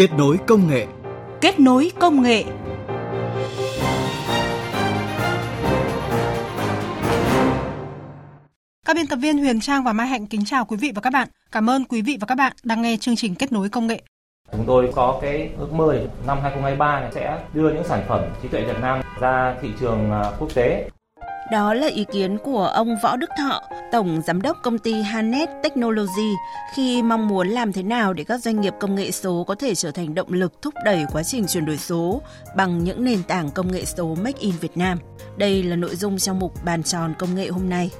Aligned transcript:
Kết 0.00 0.12
nối 0.18 0.38
công 0.46 0.68
nghệ. 0.68 0.86
Kết 1.40 1.60
nối 1.60 1.92
công 2.00 2.22
nghệ. 2.22 2.44
Các 8.86 8.96
biên 8.96 9.06
tập 9.06 9.16
viên 9.16 9.38
Huyền 9.38 9.60
Trang 9.60 9.84
và 9.84 9.92
Mai 9.92 10.06
Hạnh 10.06 10.26
kính 10.26 10.44
chào 10.44 10.64
quý 10.64 10.76
vị 10.76 10.92
và 10.94 11.00
các 11.00 11.12
bạn. 11.12 11.28
Cảm 11.52 11.70
ơn 11.70 11.84
quý 11.84 12.02
vị 12.02 12.16
và 12.20 12.26
các 12.26 12.34
bạn 12.34 12.52
đang 12.64 12.82
nghe 12.82 12.96
chương 12.96 13.16
trình 13.16 13.34
Kết 13.34 13.52
nối 13.52 13.68
công 13.68 13.86
nghệ. 13.86 14.02
Chúng 14.52 14.64
tôi 14.66 14.90
có 14.94 15.18
cái 15.22 15.50
ước 15.58 15.72
mơ 15.72 16.06
năm 16.26 16.38
2023 16.42 17.00
này 17.00 17.10
sẽ 17.14 17.44
đưa 17.54 17.74
những 17.74 17.84
sản 17.84 18.04
phẩm 18.08 18.20
trí 18.42 18.48
tuệ 18.48 18.64
Việt 18.64 18.80
Nam 18.80 19.00
ra 19.20 19.54
thị 19.62 19.68
trường 19.80 20.10
à, 20.10 20.24
quốc 20.38 20.54
tế. 20.54 20.88
Đó 21.50 21.74
là 21.74 21.86
ý 21.86 22.04
kiến 22.12 22.38
của 22.38 22.64
ông 22.64 22.96
Võ 23.02 23.16
Đức 23.16 23.30
Thọ, 23.38 23.62
Tổng 23.92 24.22
Giám 24.26 24.42
đốc 24.42 24.56
công 24.62 24.78
ty 24.78 25.02
Hanet 25.02 25.48
Technology 25.62 26.34
khi 26.74 27.02
mong 27.02 27.28
muốn 27.28 27.48
làm 27.48 27.72
thế 27.72 27.82
nào 27.82 28.12
để 28.12 28.24
các 28.24 28.42
doanh 28.42 28.60
nghiệp 28.60 28.74
công 28.80 28.94
nghệ 28.94 29.10
số 29.10 29.44
có 29.44 29.54
thể 29.54 29.74
trở 29.74 29.90
thành 29.90 30.14
động 30.14 30.32
lực 30.32 30.62
thúc 30.62 30.74
đẩy 30.84 31.04
quá 31.12 31.22
trình 31.22 31.46
chuyển 31.46 31.64
đổi 31.64 31.76
số 31.76 32.22
bằng 32.56 32.84
những 32.84 33.04
nền 33.04 33.22
tảng 33.22 33.50
công 33.50 33.72
nghệ 33.72 33.84
số 33.84 34.14
Make 34.14 34.40
in 34.40 34.54
Việt 34.60 34.76
Nam. 34.76 34.98
Đây 35.36 35.62
là 35.62 35.76
nội 35.76 35.96
dung 35.96 36.18
trong 36.18 36.38
mục 36.38 36.64
bàn 36.64 36.82
tròn 36.82 37.14
công 37.18 37.34
nghệ 37.34 37.48
hôm 37.48 37.68
nay 37.68 37.90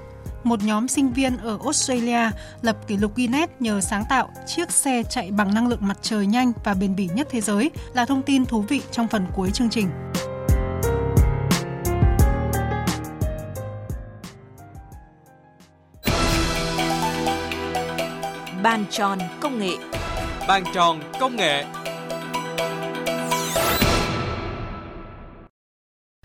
một 0.45 0.63
nhóm 0.63 0.89
sinh 0.89 1.13
viên 1.13 1.37
ở 1.37 1.59
Australia 1.65 2.31
lập 2.63 2.77
kỷ 2.87 2.97
lục 2.97 3.17
Guinness 3.17 3.53
nhờ 3.61 3.81
sáng 3.81 4.05
tạo 4.09 4.29
chiếc 4.47 4.71
xe 4.71 5.03
chạy 5.03 5.31
bằng 5.31 5.55
năng 5.55 5.69
lượng 5.69 5.79
mặt 5.83 5.99
trời 6.03 6.27
nhanh 6.27 6.53
và 6.65 6.75
bền 6.75 6.97
bỉ 6.97 7.09
nhất 7.15 7.29
thế 7.31 7.41
giới 7.41 7.71
là 7.95 8.05
thông 8.05 8.23
tin 8.23 8.47
thú 8.47 8.61
vị 8.61 8.81
trong 8.91 9.09
phần 9.09 9.27
cuối 9.35 9.51
chương 9.51 9.71
trình. 9.71 9.89
Bàn 18.63 18.85
tròn 18.91 19.19
công 19.41 19.59
nghệ 19.59 19.73
Bàn 20.49 20.65
tròn 20.75 21.01
công 21.21 21.37
nghệ 21.37 21.65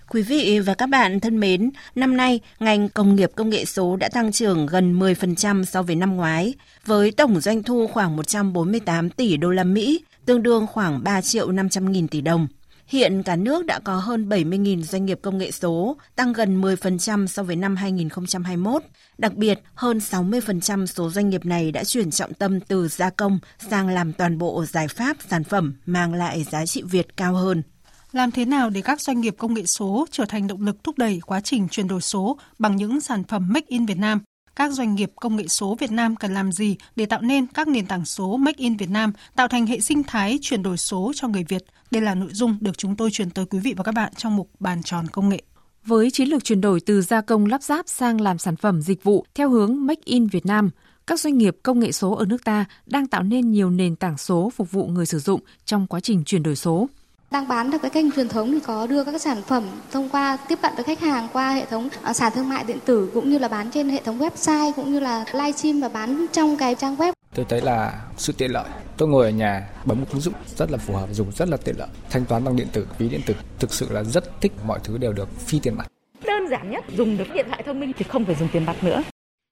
Quý 0.09 0.22
vị 0.22 0.59
và 0.59 0.74
các 0.74 0.90
bạn 0.90 1.20
thân 1.20 1.40
mến, 1.40 1.72
năm 1.96 2.18
nay 2.18 2.40
ngành 2.59 2.90
công 2.90 3.16
nghiệp 3.16 3.32
công 3.36 3.50
nghệ 3.50 3.66
số 3.66 3.96
đã 3.96 4.09
tăng 4.09 4.32
trưởng 4.32 4.66
gần 4.66 5.00
10% 5.00 5.64
so 5.64 5.82
với 5.82 5.96
năm 5.96 6.16
ngoái, 6.16 6.54
với 6.86 7.12
tổng 7.12 7.40
doanh 7.40 7.64
thu 7.64 7.88
khoảng 7.88 8.16
148 8.16 9.09
tỷ 9.09 9.38
đô 9.38 9.50
la 9.50 9.64
Mỹ, 9.64 10.04
tương 10.26 10.44
đương 10.44 10.68
khoảng 10.68 11.04
3 11.04 11.22
triệu 11.22 11.52
500 11.52 11.92
nghìn 11.92 12.08
tỷ 12.08 12.22
đồng. 12.22 12.48
Hiện 12.88 13.23
cả 13.23 13.36
nước 13.36 13.66
đã 13.66 13.80
có 13.80 13.95
hơn 13.95 14.30
70.000 14.30 14.81
doanh 14.81 15.05
nghiệp 15.05 15.19
công 15.22 15.38
nghệ 15.38 15.52
số, 15.52 15.97
tăng 16.16 16.33
gần 16.33 16.61
10% 16.61 17.28
so 17.28 17.44
với 17.44 17.55
năm 17.55 17.75
2021. 17.75 18.83
Đặc 19.17 19.33
biệt, 19.36 19.59
hơn 19.73 19.97
60% 19.97 20.86
số 20.86 21.09
doanh 21.09 21.30
nghiệp 21.30 21.45
này 21.45 21.72
đã 21.72 21.83
chuyển 21.83 22.11
trọng 22.11 22.33
tâm 22.33 22.59
từ 22.59 22.88
gia 22.88 23.09
công 23.09 23.39
sang 23.69 23.89
làm 23.89 24.13
toàn 24.13 24.38
bộ 24.38 24.66
giải 24.66 24.88
pháp 24.88 25.17
sản 25.30 25.44
phẩm 25.44 25.75
mang 25.86 26.13
lại 26.13 26.44
giá 26.44 26.66
trị 26.66 26.81
Việt 26.81 27.17
cao 27.17 27.33
hơn. 27.33 27.63
Làm 28.11 28.31
thế 28.31 28.45
nào 28.45 28.69
để 28.69 28.81
các 28.81 29.02
doanh 29.02 29.22
nghiệp 29.22 29.36
công 29.38 29.53
nghệ 29.53 29.66
số 29.66 30.06
trở 30.11 30.25
thành 30.25 30.47
động 30.47 30.61
lực 30.61 30.83
thúc 30.83 30.97
đẩy 30.97 31.19
quá 31.25 31.41
trình 31.41 31.67
chuyển 31.72 31.88
đổi 31.88 32.02
số 32.02 32.38
bằng 32.59 32.75
những 32.75 33.02
sản 33.02 33.23
phẩm 33.23 33.53
Make 33.53 33.67
in 33.69 33.86
Việt 33.86 33.97
Nam? 33.97 34.19
Các 34.56 34.72
doanh 34.72 34.95
nghiệp 34.95 35.11
công 35.16 35.36
nghệ 35.36 35.48
số 35.48 35.75
Việt 35.80 35.92
Nam 35.92 36.16
cần 36.16 36.34
làm 36.34 36.52
gì 36.52 36.75
để 36.95 37.06
tạo 37.06 37.22
nên 37.22 37.48
các 37.48 37.67
nền 37.67 37.86
tảng 37.86 38.06
số 38.06 38.38
Make 38.38 38.58
in 38.58 38.78
Việt 38.78 38.89
Nam, 38.89 39.14
tạo 39.36 39.47
thành 39.47 39.67
hệ 39.67 39.80
sinh 39.80 40.03
thái 40.03 40.39
chuyển 40.42 40.64
đổi 40.64 40.78
số 40.78 41.12
cho 41.16 41.28
người 41.28 41.44
Việt? 41.44 41.66
Đây 41.92 42.02
là 42.02 42.16
nội 42.16 42.30
dung 42.34 42.58
được 42.62 42.78
chúng 42.78 42.95
tôi 42.95 43.12
truyền 43.12 43.30
tới 43.30 43.45
quý 43.45 43.59
vị 43.59 43.73
và 43.78 43.84
các 43.84 43.92
bạn 43.92 44.14
trong 44.17 44.36
mục 44.36 44.50
Bàn 44.59 44.84
tròn 44.84 45.08
công 45.08 45.30
nghệ. 45.30 45.42
Với 45.86 46.12
chiến 46.12 46.30
lược 46.30 46.44
chuyển 46.44 46.62
đổi 46.62 46.80
từ 46.80 47.02
gia 47.02 47.22
công 47.22 47.45
lắp 47.45 47.64
ráp 47.64 47.86
sang 47.88 48.22
làm 48.22 48.38
sản 48.38 48.56
phẩm 48.56 48.81
dịch 48.81 49.03
vụ 49.03 49.25
theo 49.36 49.50
hướng 49.50 49.86
Make 49.86 50.02
in 50.06 50.28
Việt 50.28 50.45
Nam, 50.45 50.69
các 51.08 51.19
doanh 51.19 51.38
nghiệp 51.38 51.58
công 51.64 51.80
nghệ 51.80 51.92
số 51.92 52.12
ở 52.12 52.25
nước 52.25 52.44
ta 52.44 52.66
đang 52.86 53.08
tạo 53.08 53.23
nên 53.23 53.52
nhiều 53.52 53.69
nền 53.69 53.95
tảng 53.95 54.17
số 54.17 54.52
phục 54.56 54.72
vụ 54.72 54.88
người 54.88 55.06
sử 55.06 55.19
dụng 55.19 55.42
trong 55.66 55.88
quá 55.88 56.00
trình 56.00 56.23
chuyển 56.23 56.44
đổi 56.44 56.56
số 56.56 56.88
đang 57.31 57.48
bán 57.48 57.72
được 57.72 57.78
cái 57.81 57.92
kênh 57.92 58.12
truyền 58.12 58.30
thống 58.30 58.52
thì 58.52 58.59
có 58.59 58.88
đưa 58.88 59.04
các 59.04 59.22
sản 59.22 59.42
phẩm 59.42 59.64
thông 59.91 60.09
qua 60.09 60.38
tiếp 60.47 60.59
cận 60.62 60.72
với 60.75 60.86
khách 60.86 61.00
hàng 61.00 61.28
qua 61.34 61.52
hệ 61.52 61.66
thống 61.66 61.90
à, 62.02 62.13
sàn 62.13 62.31
thương 62.36 62.50
mại 62.50 62.63
điện 62.63 62.78
tử 62.86 63.12
cũng 63.13 63.30
như 63.30 63.38
là 63.38 63.47
bán 63.47 63.72
trên 63.72 63.90
hệ 63.90 64.02
thống 64.03 64.19
website 64.19 64.72
cũng 64.75 64.91
như 64.91 65.00
là 65.00 65.25
livestream 65.34 65.80
và 65.80 65.90
bán 65.90 66.25
trong 66.31 66.58
cái 66.58 66.75
trang 66.75 66.96
web. 66.96 67.13
Tôi 67.36 67.46
thấy 67.50 67.62
là 67.62 68.02
sự 68.18 68.34
tiện 68.38 68.52
lợi. 68.52 68.66
Tôi 68.97 69.09
ngồi 69.09 69.25
ở 69.25 69.31
nhà 69.31 69.69
bấm 69.86 70.00
một 70.00 70.06
ứng 70.12 70.22
dụng 70.22 70.34
rất 70.56 70.72
là 70.72 70.78
phù 70.78 70.94
hợp, 70.94 71.09
dùng 71.12 71.31
rất 71.31 71.50
là 71.50 71.58
tiện 71.58 71.75
lợi. 71.78 71.88
Thanh 72.09 72.25
toán 72.25 72.44
bằng 72.44 72.56
điện 72.56 72.68
tử, 72.74 72.88
ví 72.97 73.09
điện 73.09 73.22
tử. 73.25 73.34
Thực 73.59 73.74
sự 73.74 73.88
là 73.92 74.03
rất 74.03 74.42
thích 74.42 74.52
mọi 74.66 74.80
thứ 74.84 74.97
đều 74.97 75.13
được 75.13 75.40
phi 75.40 75.59
tiền 75.59 75.75
mặt. 75.75 75.88
Đơn 76.25 76.47
giản 76.52 76.72
nhất, 76.72 76.84
dùng 76.97 77.18
được 77.18 77.28
điện 77.34 77.46
thoại 77.50 77.63
thông 77.66 77.80
minh 77.80 77.92
thì 77.97 78.06
không 78.09 78.25
phải 78.25 78.36
dùng 78.40 78.50
tiền 78.53 78.66
mặt 78.66 78.84
nữa. 78.84 79.03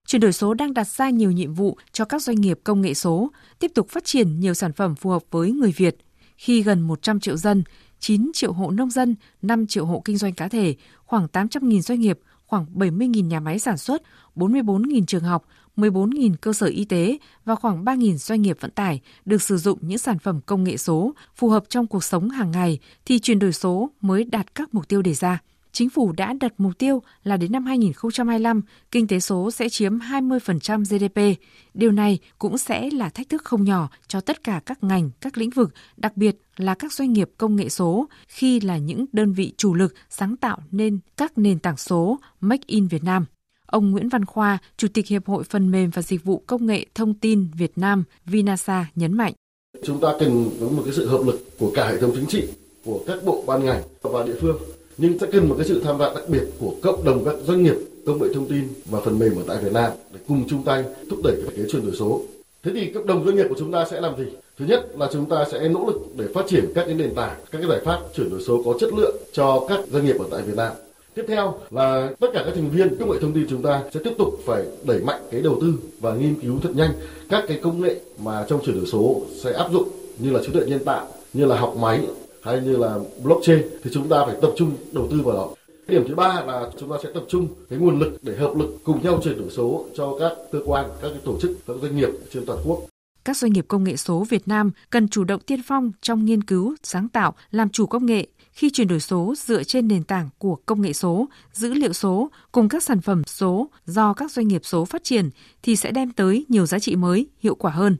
Chuyển 0.07 0.19
đổi 0.19 0.33
số 0.33 0.53
đang 0.53 0.73
đặt 0.73 0.87
ra 0.87 1.09
nhiều 1.09 1.31
nhiệm 1.31 1.53
vụ 1.53 1.77
cho 1.91 2.05
các 2.05 2.21
doanh 2.21 2.41
nghiệp 2.41 2.59
công 2.63 2.81
nghệ 2.81 2.93
số, 2.93 3.31
tiếp 3.59 3.71
tục 3.75 3.89
phát 3.89 4.05
triển 4.05 4.39
nhiều 4.39 4.53
sản 4.53 4.73
phẩm 4.73 4.95
phù 4.95 5.09
hợp 5.09 5.23
với 5.31 5.51
người 5.51 5.73
Việt– 5.77 5.97
khi 6.37 6.63
gần 6.63 6.81
100 6.81 7.19
triệu 7.19 7.37
dân, 7.37 7.63
9 7.99 8.31
triệu 8.33 8.53
hộ 8.53 8.71
nông 8.71 8.89
dân, 8.89 9.15
5 9.41 9.67
triệu 9.67 9.85
hộ 9.85 10.01
kinh 10.05 10.17
doanh 10.17 10.33
cá 10.33 10.47
thể, 10.47 10.75
khoảng 11.05 11.27
800.000 11.33 11.81
doanh 11.81 11.99
nghiệp, 11.99 12.19
khoảng 12.45 12.65
70.000 12.75 13.27
nhà 13.27 13.39
máy 13.39 13.59
sản 13.59 13.77
xuất, 13.77 14.01
44.000 14.35 15.05
trường 15.05 15.23
học, 15.23 15.45
14.000 15.77 16.35
cơ 16.41 16.53
sở 16.53 16.67
y 16.67 16.85
tế 16.85 17.17
và 17.45 17.55
khoảng 17.55 17.85
3.000 17.85 18.17
doanh 18.17 18.41
nghiệp 18.41 18.57
vận 18.59 18.71
tải 18.71 19.01
được 19.25 19.41
sử 19.41 19.57
dụng 19.57 19.79
những 19.81 19.97
sản 19.97 20.19
phẩm 20.19 20.39
công 20.45 20.63
nghệ 20.63 20.77
số 20.77 21.13
phù 21.35 21.49
hợp 21.49 21.63
trong 21.69 21.87
cuộc 21.87 22.03
sống 22.03 22.29
hàng 22.29 22.51
ngày 22.51 22.79
thì 23.05 23.19
chuyển 23.19 23.39
đổi 23.39 23.53
số 23.53 23.89
mới 24.01 24.23
đạt 24.23 24.55
các 24.55 24.73
mục 24.73 24.87
tiêu 24.87 25.01
đề 25.01 25.13
ra 25.13 25.39
chính 25.73 25.89
phủ 25.89 26.11
đã 26.11 26.33
đặt 26.33 26.53
mục 26.57 26.77
tiêu 26.77 27.03
là 27.23 27.37
đến 27.37 27.51
năm 27.51 27.65
2025, 27.65 28.61
kinh 28.91 29.07
tế 29.07 29.19
số 29.19 29.51
sẽ 29.51 29.69
chiếm 29.69 29.97
20% 29.97 30.83
GDP. 30.83 31.39
Điều 31.73 31.91
này 31.91 32.19
cũng 32.39 32.57
sẽ 32.57 32.89
là 32.93 33.09
thách 33.09 33.29
thức 33.29 33.43
không 33.43 33.63
nhỏ 33.63 33.89
cho 34.07 34.21
tất 34.21 34.43
cả 34.43 34.61
các 34.65 34.83
ngành, 34.83 35.09
các 35.21 35.37
lĩnh 35.37 35.49
vực, 35.49 35.73
đặc 35.97 36.17
biệt 36.17 36.35
là 36.57 36.75
các 36.75 36.93
doanh 36.93 37.13
nghiệp 37.13 37.29
công 37.37 37.55
nghệ 37.55 37.69
số 37.69 38.07
khi 38.27 38.59
là 38.59 38.77
những 38.77 39.05
đơn 39.13 39.33
vị 39.33 39.53
chủ 39.57 39.73
lực 39.73 39.93
sáng 40.09 40.37
tạo 40.37 40.57
nên 40.71 40.99
các 41.17 41.37
nền 41.37 41.59
tảng 41.59 41.77
số 41.77 42.19
Make 42.39 42.63
in 42.67 42.87
Việt 42.87 43.03
Nam. 43.03 43.25
Ông 43.65 43.91
Nguyễn 43.91 44.09
Văn 44.09 44.25
Khoa, 44.25 44.57
Chủ 44.77 44.87
tịch 44.87 45.07
Hiệp 45.07 45.27
hội 45.27 45.43
Phần 45.43 45.71
mềm 45.71 45.89
và 45.89 46.01
Dịch 46.01 46.23
vụ 46.23 46.43
Công 46.47 46.65
nghệ 46.65 46.85
Thông 46.95 47.13
tin 47.13 47.47
Việt 47.57 47.77
Nam 47.77 48.03
Vinasa 48.25 48.85
nhấn 48.95 49.13
mạnh. 49.13 49.33
Chúng 49.83 49.99
ta 49.99 50.07
cần 50.19 50.49
có 50.59 50.67
một 50.67 50.81
cái 50.85 50.93
sự 50.93 51.07
hợp 51.07 51.21
lực 51.25 51.57
của 51.59 51.71
cả 51.75 51.87
hệ 51.87 52.01
thống 52.01 52.11
chính 52.15 52.27
trị, 52.27 52.47
của 52.85 53.03
các 53.07 53.17
bộ 53.25 53.43
ban 53.47 53.65
ngành 53.65 53.81
và 54.01 54.23
địa 54.25 54.35
phương 54.41 54.57
nhưng 54.97 55.19
sẽ 55.19 55.27
cần 55.31 55.49
một 55.49 55.55
cái 55.57 55.67
sự 55.67 55.81
tham 55.83 55.99
gia 55.99 56.13
đặc 56.13 56.23
biệt 56.27 56.43
của 56.59 56.73
cộng 56.81 57.03
đồng 57.05 57.25
các 57.25 57.35
doanh 57.47 57.63
nghiệp 57.63 57.75
công 58.05 58.21
nghệ 58.21 58.27
thông 58.33 58.45
tin 58.45 58.67
và 58.85 58.99
phần 58.99 59.19
mềm 59.19 59.35
ở 59.35 59.43
tại 59.47 59.57
Việt 59.63 59.73
Nam 59.73 59.91
để 60.13 60.19
cùng 60.27 60.43
chung 60.49 60.63
tay 60.63 60.83
thúc 61.09 61.19
đẩy 61.23 61.35
cái 61.57 61.65
chuyển 61.71 61.85
đổi 61.85 61.95
số. 61.95 62.21
Thế 62.63 62.71
thì 62.75 62.91
cộng 62.93 63.07
đồng 63.07 63.25
doanh 63.25 63.35
nghiệp 63.35 63.45
của 63.49 63.55
chúng 63.59 63.71
ta 63.71 63.85
sẽ 63.91 64.01
làm 64.01 64.17
gì? 64.17 64.25
Thứ 64.59 64.65
nhất 64.65 64.85
là 64.97 65.09
chúng 65.13 65.25
ta 65.29 65.45
sẽ 65.51 65.67
nỗ 65.67 65.85
lực 65.87 66.01
để 66.17 66.25
phát 66.33 66.47
triển 66.47 66.65
các 66.75 66.85
cái 66.85 66.95
nền 66.95 67.15
tảng, 67.15 67.35
các 67.51 67.59
cái 67.59 67.69
giải 67.69 67.79
pháp 67.85 67.99
chuyển 68.15 68.29
đổi 68.29 68.41
số 68.47 68.63
có 68.65 68.73
chất 68.79 68.93
lượng 68.93 69.15
cho 69.33 69.65
các 69.69 69.79
doanh 69.91 70.05
nghiệp 70.05 70.15
ở 70.19 70.25
tại 70.31 70.41
Việt 70.41 70.55
Nam. 70.57 70.71
Tiếp 71.15 71.25
theo 71.27 71.53
là 71.71 72.09
tất 72.19 72.27
cả 72.33 72.43
các 72.45 72.55
thành 72.55 72.69
viên 72.69 72.97
công 72.97 73.11
nghệ 73.11 73.17
thông 73.21 73.33
tin 73.33 73.47
chúng 73.49 73.61
ta 73.61 73.83
sẽ 73.93 73.99
tiếp 74.03 74.13
tục 74.17 74.39
phải 74.45 74.63
đẩy 74.83 74.99
mạnh 74.99 75.21
cái 75.31 75.41
đầu 75.41 75.57
tư 75.61 75.73
và 75.99 76.13
nghiên 76.13 76.35
cứu 76.41 76.59
thật 76.63 76.69
nhanh 76.75 76.91
các 77.29 77.43
cái 77.47 77.59
công 77.63 77.81
nghệ 77.81 77.95
mà 78.23 78.45
trong 78.49 78.65
chuyển 78.65 78.77
đổi 78.77 78.85
số 78.85 79.21
sẽ 79.43 79.53
áp 79.53 79.69
dụng 79.73 79.87
như 80.19 80.31
là 80.31 80.39
trí 80.45 80.51
tuệ 80.51 80.65
nhân 80.65 80.83
tạo, 80.85 81.07
như 81.33 81.45
là 81.45 81.57
học 81.57 81.75
máy, 81.79 81.99
hay 82.43 82.61
như 82.61 82.77
là 82.77 82.99
blockchain 83.23 83.61
thì 83.83 83.91
chúng 83.93 84.09
ta 84.09 84.25
phải 84.25 84.35
tập 84.41 84.51
trung 84.57 84.77
đầu 84.91 85.07
tư 85.11 85.21
vào 85.21 85.35
đó. 85.35 85.49
Điểm 85.87 86.03
thứ 86.07 86.15
ba 86.15 86.43
là 86.47 86.69
chúng 86.79 86.89
ta 86.89 86.95
sẽ 87.03 87.09
tập 87.13 87.23
trung 87.29 87.47
cái 87.69 87.79
nguồn 87.79 87.99
lực 87.99 88.19
để 88.21 88.35
hợp 88.35 88.53
lực 88.55 88.77
cùng 88.83 89.03
nhau 89.03 89.19
chuyển 89.23 89.37
đổi 89.37 89.49
số 89.49 89.85
cho 89.95 90.17
các 90.19 90.31
cơ 90.51 90.59
quan, 90.65 90.89
các 91.01 91.09
cái 91.09 91.19
tổ 91.25 91.39
chức, 91.41 91.51
các 91.67 91.75
doanh 91.81 91.95
nghiệp 91.95 92.09
trên 92.33 92.45
toàn 92.45 92.59
quốc. 92.65 92.81
Các 93.25 93.37
doanh 93.37 93.53
nghiệp 93.53 93.65
công 93.67 93.83
nghệ 93.83 93.95
số 93.95 94.25
Việt 94.29 94.47
Nam 94.47 94.71
cần 94.89 95.07
chủ 95.07 95.23
động 95.23 95.41
tiên 95.41 95.61
phong 95.67 95.91
trong 96.01 96.25
nghiên 96.25 96.43
cứu, 96.43 96.75
sáng 96.83 97.09
tạo, 97.09 97.33
làm 97.51 97.69
chủ 97.69 97.85
công 97.85 98.05
nghệ 98.05 98.27
khi 98.51 98.69
chuyển 98.69 98.87
đổi 98.87 98.99
số 98.99 99.33
dựa 99.37 99.63
trên 99.63 99.87
nền 99.87 100.03
tảng 100.03 100.29
của 100.37 100.57
công 100.65 100.81
nghệ 100.81 100.93
số, 100.93 101.27
dữ 101.53 101.73
liệu 101.73 101.93
số 101.93 102.29
cùng 102.51 102.69
các 102.69 102.83
sản 102.83 103.01
phẩm 103.01 103.23
số 103.25 103.69
do 103.85 104.13
các 104.13 104.31
doanh 104.31 104.47
nghiệp 104.47 104.61
số 104.63 104.85
phát 104.85 105.03
triển 105.03 105.29
thì 105.63 105.75
sẽ 105.75 105.91
đem 105.91 106.11
tới 106.11 106.45
nhiều 106.49 106.65
giá 106.65 106.79
trị 106.79 106.95
mới, 106.95 107.27
hiệu 107.39 107.55
quả 107.55 107.71
hơn. 107.71 107.97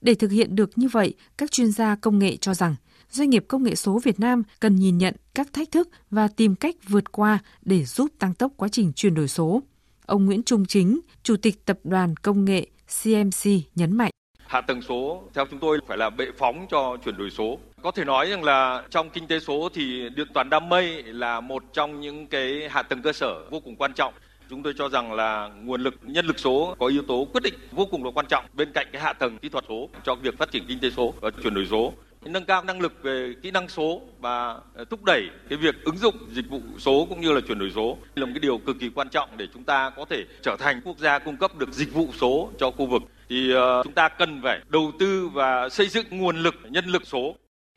Để 0.00 0.14
thực 0.14 0.30
hiện 0.30 0.56
được 0.56 0.78
như 0.78 0.88
vậy, 0.88 1.14
các 1.38 1.52
chuyên 1.52 1.72
gia 1.72 1.96
công 1.96 2.18
nghệ 2.18 2.36
cho 2.36 2.54
rằng 2.54 2.74
doanh 3.14 3.30
nghiệp 3.30 3.44
công 3.48 3.62
nghệ 3.62 3.74
số 3.74 4.00
Việt 4.04 4.20
Nam 4.20 4.42
cần 4.60 4.76
nhìn 4.76 4.98
nhận 4.98 5.14
các 5.34 5.52
thách 5.52 5.70
thức 5.70 5.88
và 6.10 6.28
tìm 6.28 6.54
cách 6.54 6.74
vượt 6.88 7.12
qua 7.12 7.38
để 7.62 7.84
giúp 7.84 8.08
tăng 8.18 8.34
tốc 8.34 8.52
quá 8.56 8.68
trình 8.68 8.92
chuyển 8.92 9.14
đổi 9.14 9.28
số. 9.28 9.62
Ông 10.06 10.26
Nguyễn 10.26 10.42
Trung 10.42 10.64
Chính, 10.66 11.00
Chủ 11.22 11.36
tịch 11.36 11.64
Tập 11.64 11.78
đoàn 11.84 12.16
Công 12.16 12.44
nghệ 12.44 12.66
CMC 13.02 13.50
nhấn 13.74 13.96
mạnh. 13.96 14.10
Hạ 14.46 14.60
tầng 14.60 14.82
số 14.82 15.22
theo 15.34 15.46
chúng 15.50 15.60
tôi 15.60 15.78
phải 15.86 15.98
là 15.98 16.10
bệ 16.10 16.26
phóng 16.38 16.66
cho 16.70 16.96
chuyển 17.04 17.16
đổi 17.16 17.30
số. 17.30 17.58
Có 17.82 17.90
thể 17.90 18.04
nói 18.04 18.30
rằng 18.30 18.44
là 18.44 18.84
trong 18.90 19.10
kinh 19.10 19.26
tế 19.26 19.38
số 19.38 19.68
thì 19.74 20.08
điện 20.16 20.26
toán 20.34 20.50
đám 20.50 20.68
mây 20.68 21.02
là 21.02 21.40
một 21.40 21.62
trong 21.72 22.00
những 22.00 22.26
cái 22.26 22.68
hạ 22.70 22.82
tầng 22.82 23.02
cơ 23.02 23.12
sở 23.12 23.44
vô 23.50 23.60
cùng 23.60 23.76
quan 23.76 23.92
trọng. 23.94 24.14
Chúng 24.50 24.62
tôi 24.62 24.74
cho 24.78 24.88
rằng 24.88 25.12
là 25.12 25.50
nguồn 25.62 25.80
lực, 25.80 25.94
nhân 26.02 26.26
lực 26.26 26.38
số 26.38 26.76
có 26.78 26.86
yếu 26.86 27.02
tố 27.02 27.26
quyết 27.32 27.42
định 27.42 27.54
vô 27.72 27.86
cùng 27.90 28.04
là 28.04 28.10
quan 28.14 28.26
trọng 28.28 28.44
bên 28.52 28.72
cạnh 28.72 28.86
cái 28.92 29.02
hạ 29.02 29.12
tầng 29.12 29.38
kỹ 29.38 29.48
thuật 29.48 29.64
số 29.68 29.88
cho 30.04 30.14
việc 30.14 30.38
phát 30.38 30.50
triển 30.50 30.64
kinh 30.68 30.80
tế 30.80 30.90
số 30.90 31.14
và 31.20 31.30
chuyển 31.42 31.54
đổi 31.54 31.66
số 31.70 31.92
nâng 32.24 32.44
cao 32.44 32.64
năng 32.64 32.80
lực 32.80 33.02
về 33.02 33.34
kỹ 33.42 33.50
năng 33.50 33.68
số 33.68 34.02
và 34.20 34.60
ờ, 34.74 34.84
thúc 34.90 35.04
đẩy 35.04 35.28
cái 35.48 35.58
việc 35.58 35.74
ứng 35.84 35.96
dụng 35.96 36.14
dịch 36.32 36.50
vụ 36.50 36.60
số 36.78 37.06
cũng 37.08 37.20
như 37.20 37.32
là 37.32 37.40
chuyển 37.48 37.58
đổi 37.58 37.72
số 37.74 37.98
là 38.14 38.26
một 38.26 38.32
cái 38.34 38.40
điều 38.40 38.58
cực 38.58 38.76
kỳ 38.80 38.90
quan 38.94 39.08
trọng 39.08 39.36
để 39.36 39.46
chúng 39.54 39.64
ta 39.64 39.90
có 39.96 40.04
thể 40.10 40.24
trở 40.42 40.56
thành 40.58 40.80
quốc 40.84 40.98
gia 40.98 41.18
cung 41.18 41.36
cấp 41.36 41.58
được 41.58 41.72
dịch 41.72 41.94
vụ 41.94 42.08
số 42.20 42.50
cho 42.58 42.70
khu 42.70 42.86
vực 42.86 43.02
thì 43.28 43.52
ờ, 43.52 43.82
chúng 43.84 43.92
ta 43.92 44.08
cần 44.08 44.40
phải 44.42 44.60
đầu 44.68 44.92
tư 44.98 45.28
và 45.28 45.68
xây 45.68 45.88
dựng 45.88 46.06
nguồn 46.10 46.36
lực 46.36 46.54
nhân 46.70 46.86
lực 46.86 47.02
số 47.06 47.34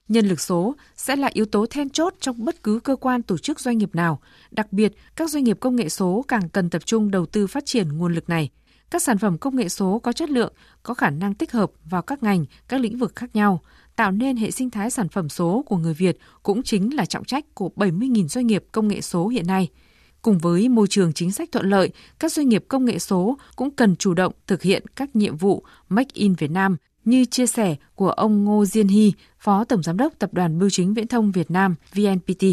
Nhân 0.08 0.26
lực 0.26 0.40
số 0.40 0.76
sẽ 0.96 1.16
là 1.16 1.30
yếu 1.34 1.46
tố 1.46 1.66
then 1.66 1.90
chốt 1.90 2.14
trong 2.20 2.46
bất 2.46 2.64
cứ 2.64 2.80
cơ 2.84 2.96
quan 2.96 3.22
tổ 3.22 3.38
chức 3.38 3.60
doanh 3.60 3.78
nghiệp 3.78 3.96
nào. 3.96 4.20
Đặc 4.52 4.74
biệt, 4.74 4.94
các 5.16 5.30
doanh 5.30 5.44
nghiệp 5.44 5.58
công 5.60 5.76
nghệ 5.76 5.90
số 5.90 6.26
càng 6.28 6.50
cần 6.50 6.70
tập 6.70 6.86
trung 6.86 7.12
đầu 7.12 7.26
tư 7.26 7.48
phát 7.48 7.66
triển 7.66 7.98
nguồn 7.98 8.14
lực 8.14 8.30
này. 8.30 8.50
Các 8.90 9.02
sản 9.02 9.18
phẩm 9.18 9.38
công 9.38 9.56
nghệ 9.56 9.70
số 9.70 10.00
có 10.00 10.12
chất 10.12 10.30
lượng, 10.30 10.54
có 10.84 10.94
khả 10.94 11.10
năng 11.10 11.34
tích 11.34 11.52
hợp 11.52 11.72
vào 11.84 12.02
các 12.02 12.24
ngành, 12.24 12.46
các 12.68 12.82
lĩnh 12.82 12.98
vực 12.98 13.16
khác 13.16 13.36
nhau, 13.36 13.62
tạo 13.98 14.12
nên 14.12 14.38
hệ 14.38 14.52
sinh 14.52 14.70
thái 14.70 14.90
sản 14.90 15.10
phẩm 15.10 15.30
số 15.30 15.64
của 15.66 15.78
người 15.78 15.94
Việt 15.94 16.18
cũng 16.44 16.64
chính 16.64 16.96
là 16.96 17.06
trọng 17.06 17.26
trách 17.26 17.46
của 17.54 17.72
70.000 17.76 18.28
doanh 18.28 18.48
nghiệp 18.48 18.64
công 18.72 18.88
nghệ 18.88 19.02
số 19.02 19.28
hiện 19.28 19.48
nay. 19.48 19.68
Cùng 20.22 20.38
với 20.38 20.70
môi 20.70 20.88
trường 20.88 21.14
chính 21.14 21.32
sách 21.32 21.50
thuận 21.52 21.70
lợi, 21.70 21.92
các 22.20 22.32
doanh 22.32 22.50
nghiệp 22.50 22.66
công 22.68 22.86
nghệ 22.86 23.00
số 23.00 23.38
cũng 23.56 23.72
cần 23.72 23.96
chủ 23.96 24.14
động 24.14 24.34
thực 24.48 24.62
hiện 24.62 24.84
các 24.96 25.16
nhiệm 25.16 25.36
vụ 25.36 25.64
Make 25.90 26.10
in 26.14 26.34
Việt 26.34 26.52
Nam 26.52 26.78
như 27.06 27.26
chia 27.26 27.48
sẻ 27.48 27.76
của 27.96 28.10
ông 28.10 28.44
Ngô 28.44 28.66
Diên 28.66 28.88
Hy, 28.88 29.14
Phó 29.40 29.64
Tổng 29.64 29.84
Giám 29.84 29.98
đốc 29.98 30.14
Tập 30.20 30.34
đoàn 30.34 30.60
Bưu 30.60 30.70
chính 30.70 30.94
Viễn 30.94 31.08
thông 31.08 31.32
Việt 31.32 31.52
Nam 31.52 31.76
VNPT. 31.94 32.44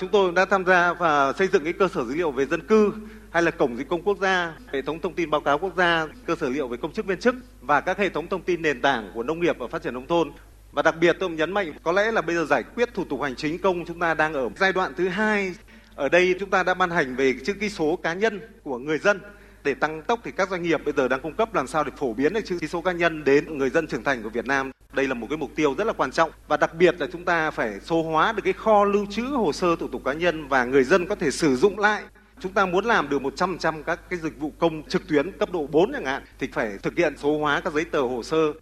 Chúng 0.00 0.10
tôi 0.12 0.32
đã 0.32 0.44
tham 0.44 0.64
gia 0.64 0.94
và 0.94 1.32
xây 1.32 1.48
dựng 1.52 1.64
cái 1.64 1.72
cơ 1.72 1.88
sở 1.94 2.04
dữ 2.04 2.14
liệu 2.14 2.30
về 2.30 2.46
dân 2.46 2.66
cư 2.66 2.92
hay 3.30 3.42
là 3.42 3.50
cổng 3.50 3.76
dịch 3.76 3.88
công 3.88 4.02
quốc 4.02 4.18
gia, 4.20 4.54
hệ 4.72 4.82
thống 4.82 5.00
thông 5.00 5.14
tin 5.14 5.30
báo 5.30 5.40
cáo 5.40 5.58
quốc 5.58 5.76
gia, 5.76 6.06
cơ 6.26 6.36
sở 6.40 6.48
liệu 6.48 6.68
về 6.68 6.76
công 6.76 6.92
chức 6.92 7.06
viên 7.06 7.18
chức 7.20 7.34
và 7.60 7.80
các 7.80 7.98
hệ 7.98 8.08
thống 8.08 8.26
thông 8.28 8.42
tin 8.42 8.62
nền 8.62 8.80
tảng 8.80 9.10
của 9.14 9.22
nông 9.22 9.40
nghiệp 9.40 9.56
và 9.58 9.66
phát 9.66 9.82
triển 9.82 9.94
nông 9.94 10.06
thôn. 10.06 10.30
Và 10.72 10.82
đặc 10.82 10.94
biệt 11.00 11.16
tôi 11.20 11.30
nhấn 11.30 11.52
mạnh, 11.52 11.72
có 11.82 11.92
lẽ 11.92 12.12
là 12.12 12.20
bây 12.20 12.36
giờ 12.36 12.44
giải 12.44 12.62
quyết 12.74 12.94
thủ 12.94 13.04
tục 13.04 13.22
hành 13.22 13.36
chính 13.36 13.58
công 13.58 13.84
chúng 13.86 13.98
ta 13.98 14.14
đang 14.14 14.34
ở 14.34 14.48
giai 14.56 14.72
đoạn 14.72 14.92
thứ 14.96 15.08
hai. 15.08 15.54
Ở 15.94 16.08
đây 16.08 16.34
chúng 16.40 16.50
ta 16.50 16.62
đã 16.62 16.74
ban 16.74 16.90
hành 16.90 17.16
về 17.16 17.34
chữ 17.46 17.52
ký 17.52 17.68
số 17.68 17.96
cá 18.02 18.14
nhân 18.14 18.40
của 18.62 18.78
người 18.78 18.98
dân 18.98 19.20
để 19.64 19.74
tăng 19.74 20.02
tốc 20.02 20.20
thì 20.24 20.30
các 20.30 20.50
doanh 20.50 20.62
nghiệp 20.62 20.84
bây 20.84 20.94
giờ 20.96 21.08
đang 21.08 21.20
cung 21.20 21.34
cấp 21.34 21.54
làm 21.54 21.66
sao 21.66 21.84
để 21.84 21.92
phổ 21.96 22.12
biến 22.12 22.32
được 22.32 22.40
chữ 22.44 22.58
ký 22.60 22.68
số 22.68 22.80
cá 22.80 22.92
nhân 22.92 23.24
đến 23.24 23.58
người 23.58 23.70
dân 23.70 23.86
trưởng 23.86 24.04
thành 24.04 24.22
của 24.22 24.28
Việt 24.28 24.46
Nam. 24.46 24.70
Đây 24.92 25.08
là 25.08 25.14
một 25.14 25.26
cái 25.30 25.38
mục 25.38 25.50
tiêu 25.54 25.74
rất 25.78 25.86
là 25.86 25.92
quan 25.92 26.10
trọng 26.10 26.30
và 26.48 26.56
đặc 26.56 26.74
biệt 26.74 26.94
là 26.98 27.06
chúng 27.12 27.24
ta 27.24 27.50
phải 27.50 27.80
số 27.84 28.02
hóa 28.02 28.32
được 28.32 28.42
cái 28.44 28.52
kho 28.52 28.84
lưu 28.84 29.06
trữ 29.10 29.22
hồ 29.22 29.52
sơ 29.52 29.76
thủ 29.76 29.88
tục 29.88 30.02
cá 30.04 30.12
nhân 30.12 30.48
và 30.48 30.64
người 30.64 30.84
dân 30.84 31.06
có 31.06 31.14
thể 31.14 31.30
sử 31.30 31.56
dụng 31.56 31.78
lại 31.78 32.02
Chúng 32.40 32.52
ta 32.52 32.66
muốn 32.66 32.84
làm 32.84 33.08
được 33.08 33.22
100% 33.22 33.82
các 33.82 34.10
cái 34.10 34.18
dịch 34.18 34.38
vụ 34.38 34.52
công 34.58 34.82
trực 34.82 35.08
tuyến 35.08 35.32
cấp 35.38 35.52
độ 35.52 35.66
4 35.66 35.92
chẳng 35.92 36.04
hạn, 36.04 36.22
thì 36.38 36.48
phải 36.52 36.78
thực 36.82 36.96
hiện 36.96 37.14
số 37.16 37.38
hóa 37.38 37.60
các 37.60 37.72
giấy 37.72 37.84
tờ 37.84 38.00
hồ 38.00 38.22
sơ. 38.22 38.52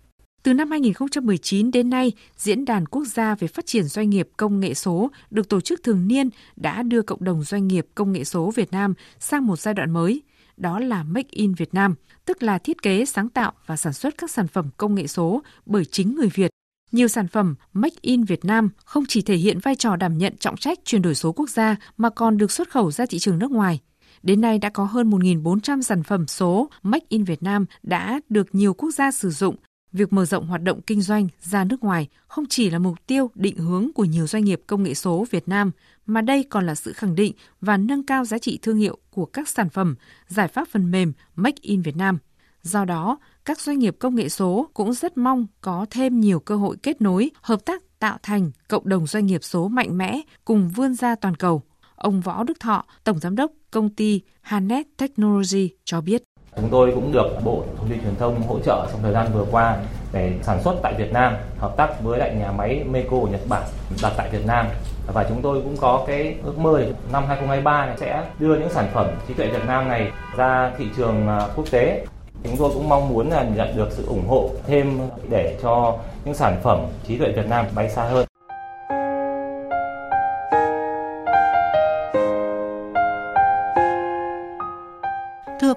Từ 0.46 0.54
năm 0.54 0.70
2019 0.70 1.70
đến 1.70 1.90
nay, 1.90 2.12
Diễn 2.36 2.64
đàn 2.64 2.86
Quốc 2.86 3.04
gia 3.04 3.34
về 3.34 3.48
phát 3.48 3.66
triển 3.66 3.84
doanh 3.84 4.10
nghiệp 4.10 4.28
công 4.36 4.60
nghệ 4.60 4.74
số 4.74 5.10
được 5.30 5.48
tổ 5.48 5.60
chức 5.60 5.82
thường 5.82 6.08
niên 6.08 6.30
đã 6.56 6.82
đưa 6.82 7.02
cộng 7.02 7.24
đồng 7.24 7.42
doanh 7.42 7.68
nghiệp 7.68 7.86
công 7.94 8.12
nghệ 8.12 8.24
số 8.24 8.50
Việt 8.50 8.72
Nam 8.72 8.94
sang 9.18 9.46
một 9.46 9.58
giai 9.58 9.74
đoạn 9.74 9.90
mới. 9.90 10.22
Đó 10.56 10.78
là 10.78 11.02
Make 11.02 11.28
in 11.30 11.54
Việt 11.54 11.74
Nam, 11.74 11.94
tức 12.24 12.42
là 12.42 12.58
thiết 12.58 12.82
kế, 12.82 13.04
sáng 13.04 13.28
tạo 13.28 13.52
và 13.66 13.76
sản 13.76 13.92
xuất 13.92 14.18
các 14.18 14.30
sản 14.30 14.48
phẩm 14.48 14.68
công 14.76 14.94
nghệ 14.94 15.06
số 15.06 15.42
bởi 15.66 15.84
chính 15.84 16.14
người 16.14 16.28
Việt 16.34 16.50
nhiều 16.92 17.08
sản 17.08 17.28
phẩm 17.28 17.54
Make 17.72 17.96
in 18.00 18.24
Việt 18.24 18.44
Nam 18.44 18.70
không 18.84 19.04
chỉ 19.08 19.22
thể 19.22 19.36
hiện 19.36 19.58
vai 19.58 19.74
trò 19.76 19.96
đảm 19.96 20.18
nhận 20.18 20.36
trọng 20.36 20.56
trách 20.56 20.78
chuyển 20.84 21.02
đổi 21.02 21.14
số 21.14 21.32
quốc 21.32 21.50
gia 21.50 21.76
mà 21.96 22.10
còn 22.10 22.38
được 22.38 22.50
xuất 22.50 22.70
khẩu 22.70 22.90
ra 22.90 23.06
thị 23.06 23.18
trường 23.18 23.38
nước 23.38 23.50
ngoài. 23.50 23.80
Đến 24.22 24.40
nay 24.40 24.58
đã 24.58 24.68
có 24.68 24.84
hơn 24.84 25.10
1.400 25.10 25.82
sản 25.82 26.02
phẩm 26.02 26.26
số 26.26 26.70
Make 26.82 27.06
in 27.08 27.24
Việt 27.24 27.42
Nam 27.42 27.66
đã 27.82 28.20
được 28.28 28.54
nhiều 28.54 28.74
quốc 28.74 28.90
gia 28.90 29.10
sử 29.10 29.30
dụng. 29.30 29.56
Việc 29.96 30.12
mở 30.12 30.24
rộng 30.24 30.46
hoạt 30.46 30.62
động 30.62 30.80
kinh 30.82 31.00
doanh 31.00 31.28
ra 31.40 31.64
nước 31.64 31.84
ngoài 31.84 32.08
không 32.28 32.44
chỉ 32.48 32.70
là 32.70 32.78
mục 32.78 33.06
tiêu 33.06 33.30
định 33.34 33.56
hướng 33.56 33.88
của 33.94 34.04
nhiều 34.04 34.26
doanh 34.26 34.44
nghiệp 34.44 34.62
công 34.66 34.82
nghệ 34.82 34.94
số 34.94 35.26
Việt 35.30 35.48
Nam, 35.48 35.70
mà 36.06 36.20
đây 36.20 36.44
còn 36.50 36.66
là 36.66 36.74
sự 36.74 36.92
khẳng 36.92 37.14
định 37.14 37.32
và 37.60 37.76
nâng 37.76 38.06
cao 38.06 38.24
giá 38.24 38.38
trị 38.38 38.58
thương 38.62 38.76
hiệu 38.76 38.98
của 39.10 39.26
các 39.26 39.48
sản 39.48 39.68
phẩm, 39.68 39.94
giải 40.28 40.48
pháp 40.48 40.68
phần 40.68 40.90
mềm 40.90 41.12
Make 41.36 41.58
in 41.60 41.82
Việt 41.82 41.96
Nam. 41.96 42.18
Do 42.62 42.84
đó, 42.84 43.18
các 43.44 43.60
doanh 43.60 43.78
nghiệp 43.78 43.96
công 43.98 44.14
nghệ 44.14 44.28
số 44.28 44.68
cũng 44.74 44.92
rất 44.92 45.18
mong 45.18 45.46
có 45.60 45.86
thêm 45.90 46.20
nhiều 46.20 46.40
cơ 46.40 46.56
hội 46.56 46.76
kết 46.82 47.02
nối, 47.02 47.30
hợp 47.42 47.64
tác 47.64 47.98
tạo 47.98 48.18
thành 48.22 48.50
cộng 48.68 48.88
đồng 48.88 49.06
doanh 49.06 49.26
nghiệp 49.26 49.44
số 49.44 49.68
mạnh 49.68 49.98
mẽ 49.98 50.20
cùng 50.44 50.68
vươn 50.68 50.94
ra 50.94 51.14
toàn 51.14 51.36
cầu. 51.36 51.62
Ông 51.94 52.20
Võ 52.20 52.44
Đức 52.44 52.60
Thọ, 52.60 52.84
Tổng 53.04 53.18
Giám 53.18 53.36
đốc 53.36 53.52
công 53.70 53.88
ty 53.88 54.20
Hanet 54.40 54.86
Technology 54.96 55.70
cho 55.84 56.00
biết. 56.00 56.22
Chúng 56.56 56.68
tôi 56.70 56.92
cũng 56.94 57.12
được 57.12 57.28
Bộ 57.44 57.64
Thông 57.78 57.88
tin 57.88 58.02
Truyền 58.02 58.16
thông 58.18 58.42
hỗ 58.42 58.58
trợ 58.58 58.86
trong 58.92 59.02
thời 59.02 59.12
gian 59.12 59.26
vừa 59.34 59.44
qua 59.50 59.76
để 60.12 60.32
sản 60.42 60.62
xuất 60.62 60.74
tại 60.82 60.94
Việt 60.98 61.12
Nam, 61.12 61.36
hợp 61.58 61.76
tác 61.76 62.02
với 62.02 62.18
lại 62.18 62.34
nhà 62.34 62.52
máy 62.52 62.84
Meiko 62.90 63.10
của 63.10 63.28
Nhật 63.28 63.40
Bản 63.48 63.62
đặt 64.02 64.12
tại 64.16 64.28
Việt 64.32 64.46
Nam. 64.46 64.66
Và 65.06 65.24
chúng 65.28 65.42
tôi 65.42 65.60
cũng 65.60 65.76
có 65.76 66.04
cái 66.06 66.36
ước 66.44 66.58
mơ 66.58 66.84
năm 67.12 67.24
2023 67.28 67.86
này 67.86 67.96
sẽ 68.00 68.24
đưa 68.38 68.58
những 68.58 68.70
sản 68.70 68.88
phẩm 68.94 69.06
trí 69.28 69.34
tuệ 69.34 69.46
Việt 69.46 69.66
Nam 69.66 69.88
này 69.88 70.10
ra 70.36 70.70
thị 70.78 70.86
trường 70.96 71.28
à, 71.28 71.40
quốc 71.56 71.64
tế 71.70 72.04
Chúng 72.44 72.56
tôi 72.56 72.70
cũng 72.74 72.88
mong 72.88 73.08
muốn 73.08 73.30
là 73.30 73.44
nhận 73.56 73.76
được 73.76 73.88
sự 73.90 74.06
ủng 74.06 74.28
hộ 74.28 74.50
thêm 74.66 75.00
để 75.28 75.58
cho 75.62 75.96
những 76.24 76.34
sản 76.34 76.56
phẩm 76.62 76.86
trí 77.08 77.18
tuệ 77.18 77.32
Việt 77.32 77.46
Nam 77.48 77.66
bay 77.74 77.90
xa 77.90 78.04
hơn. 78.04 78.25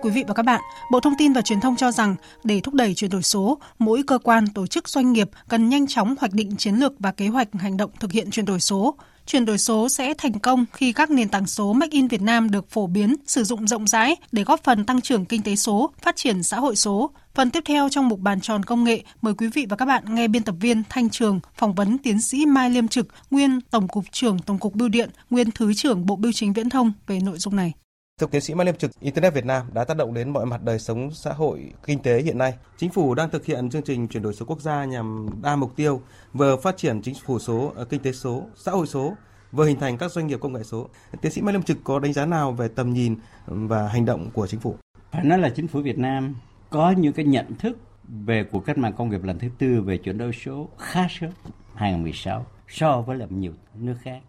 Quý 0.02 0.10
vị 0.10 0.24
và 0.28 0.34
các 0.34 0.44
bạn, 0.44 0.62
Bộ 0.92 1.00
Thông 1.00 1.14
tin 1.18 1.34
và 1.34 1.42
Truyền 1.42 1.60
thông 1.60 1.76
cho 1.76 1.92
rằng 1.92 2.16
để 2.44 2.60
thúc 2.60 2.74
đẩy 2.74 2.94
chuyển 2.96 3.12
đổi 3.12 3.24
số, 3.24 3.58
mỗi 3.80 4.04
cơ 4.08 4.18
quan, 4.18 4.48
tổ 4.48 4.68
chức 4.68 4.90
doanh 4.90 5.14
nghiệp 5.14 5.30
cần 5.50 5.70
nhanh 5.70 5.88
chóng 5.88 6.16
hoạch 6.20 6.34
định 6.34 6.56
chiến 6.58 6.76
lược 6.76 6.94
và 7.00 7.12
kế 7.12 7.28
hoạch 7.28 7.48
hành 7.54 7.78
động 7.78 7.92
thực 8.00 8.12
hiện 8.12 8.32
chuyển 8.32 8.46
đổi 8.46 8.60
số. 8.60 8.96
Chuyển 9.26 9.46
đổi 9.46 9.58
số 9.58 9.90
sẽ 9.90 10.14
thành 10.14 10.40
công 10.40 10.66
khi 10.74 10.94
các 10.94 11.12
nền 11.12 11.30
tảng 11.30 11.48
số 11.48 11.74
Make 11.74 11.92
in 11.92 12.08
Việt 12.08 12.22
Nam 12.22 12.52
được 12.52 12.70
phổ 12.70 12.88
biến, 12.88 13.16
sử 13.28 13.44
dụng 13.44 13.68
rộng 13.68 13.88
rãi 13.88 14.16
để 14.32 14.44
góp 14.44 14.64
phần 14.64 14.86
tăng 14.86 15.02
trưởng 15.02 15.26
kinh 15.26 15.42
tế 15.42 15.56
số, 15.56 15.92
phát 16.02 16.16
triển 16.16 16.44
xã 16.44 16.60
hội 16.60 16.76
số. 16.76 17.12
Phần 17.36 17.50
tiếp 17.50 17.64
theo 17.66 17.90
trong 17.90 18.10
mục 18.10 18.20
bàn 18.20 18.42
tròn 18.42 18.64
công 18.64 18.84
nghệ, 18.84 19.04
mời 19.22 19.34
quý 19.34 19.48
vị 19.48 19.66
và 19.70 19.76
các 19.76 19.86
bạn 19.86 20.16
nghe 20.16 20.28
biên 20.28 20.44
tập 20.44 20.56
viên 20.60 20.84
Thanh 20.90 21.10
Trường 21.10 21.40
phỏng 21.56 21.74
vấn 21.74 21.98
tiến 21.98 22.22
sĩ 22.22 22.46
Mai 22.46 22.70
Liêm 22.70 22.88
Trực, 22.88 23.08
nguyên 23.32 23.62
Tổng 23.62 23.88
cục 23.88 24.04
trưởng 24.12 24.40
Tổng 24.40 24.60
cục 24.60 24.76
Bưu 24.76 24.90
điện, 24.90 25.10
nguyên 25.30 25.52
Thứ 25.52 25.74
trưởng 25.74 26.06
Bộ 26.06 26.16
Bưu 26.16 26.32
chính 26.32 26.54
Viễn 26.54 26.70
thông 26.70 26.94
về 27.08 27.20
nội 27.20 27.38
dung 27.38 27.56
này. 27.56 27.74
Thưa 28.20 28.28
tiến 28.28 28.42
sĩ 28.42 28.54
Mai 28.54 28.66
Liêm 28.66 28.76
Trực, 28.76 28.92
Internet 29.00 29.34
Việt 29.34 29.46
Nam 29.46 29.66
đã 29.74 29.84
tác 29.84 29.98
động 29.98 30.14
đến 30.14 30.30
mọi 30.30 30.46
mặt 30.46 30.64
đời 30.64 30.80
sống 30.80 31.12
xã 31.12 31.34
hội, 31.34 31.74
kinh 31.86 32.00
tế 32.02 32.22
hiện 32.22 32.38
nay. 32.38 32.54
Chính 32.78 32.90
phủ 32.90 33.16
đang 33.16 33.30
thực 33.30 33.46
hiện 33.46 33.70
chương 33.70 33.82
trình 33.82 34.08
chuyển 34.08 34.24
đổi 34.24 34.34
số 34.34 34.46
quốc 34.46 34.62
gia 34.62 34.86
nhằm 34.86 35.30
đa 35.42 35.56
mục 35.56 35.76
tiêu, 35.76 36.02
vừa 36.34 36.58
phát 36.58 36.78
triển 36.78 37.02
chính 37.02 37.16
phủ 37.26 37.40
số, 37.40 37.74
ờ, 37.76 37.86
kinh 37.86 38.02
tế 38.02 38.12
số, 38.12 38.44
xã 38.56 38.72
hội 38.72 38.88
số, 38.88 39.14
vừa 39.52 39.66
hình 39.66 39.80
thành 39.80 39.98
các 39.98 40.12
doanh 40.12 40.28
nghiệp 40.28 40.40
công 40.42 40.54
nghệ 40.54 40.64
số. 40.64 40.90
Tiến 41.22 41.32
sĩ 41.32 41.42
Mai 41.42 41.54
Liêm 41.54 41.64
Trực 41.64 41.78
có 41.84 42.00
đánh 42.00 42.14
giá 42.14 42.26
nào 42.26 42.52
về 42.52 42.68
tầm 42.68 42.94
nhìn 42.94 43.16
và 43.46 43.88
hành 43.88 44.06
động 44.06 44.30
của 44.34 44.48
chính 44.48 44.60
phủ? 44.60 44.76
Phải 45.12 45.24
nói 45.24 45.40
là 45.40 45.50
chính 45.50 45.68
phủ 45.68 45.82
Việt 45.82 45.98
Nam 45.98 46.36
có 46.70 46.92
những 46.92 47.14
cái 47.14 47.26
nhận 47.26 47.56
thức 47.60 47.78
về 48.26 48.46
cuộc 48.52 48.66
cách 48.66 48.78
mạng 48.78 48.94
công 48.98 49.10
nghiệp 49.10 49.24
lần 49.24 49.40
thứ 49.40 49.48
tư 49.58 49.82
về 49.82 49.98
chuyển 49.98 50.18
đổi 50.18 50.32
số 50.46 50.70
khá 50.78 51.08
sớm 51.10 51.30
2016 51.76 52.46
so 52.68 53.02
với 53.02 53.18
là 53.18 53.26
nhiều 53.30 53.54
nước 53.76 53.96
khác. 54.02 54.20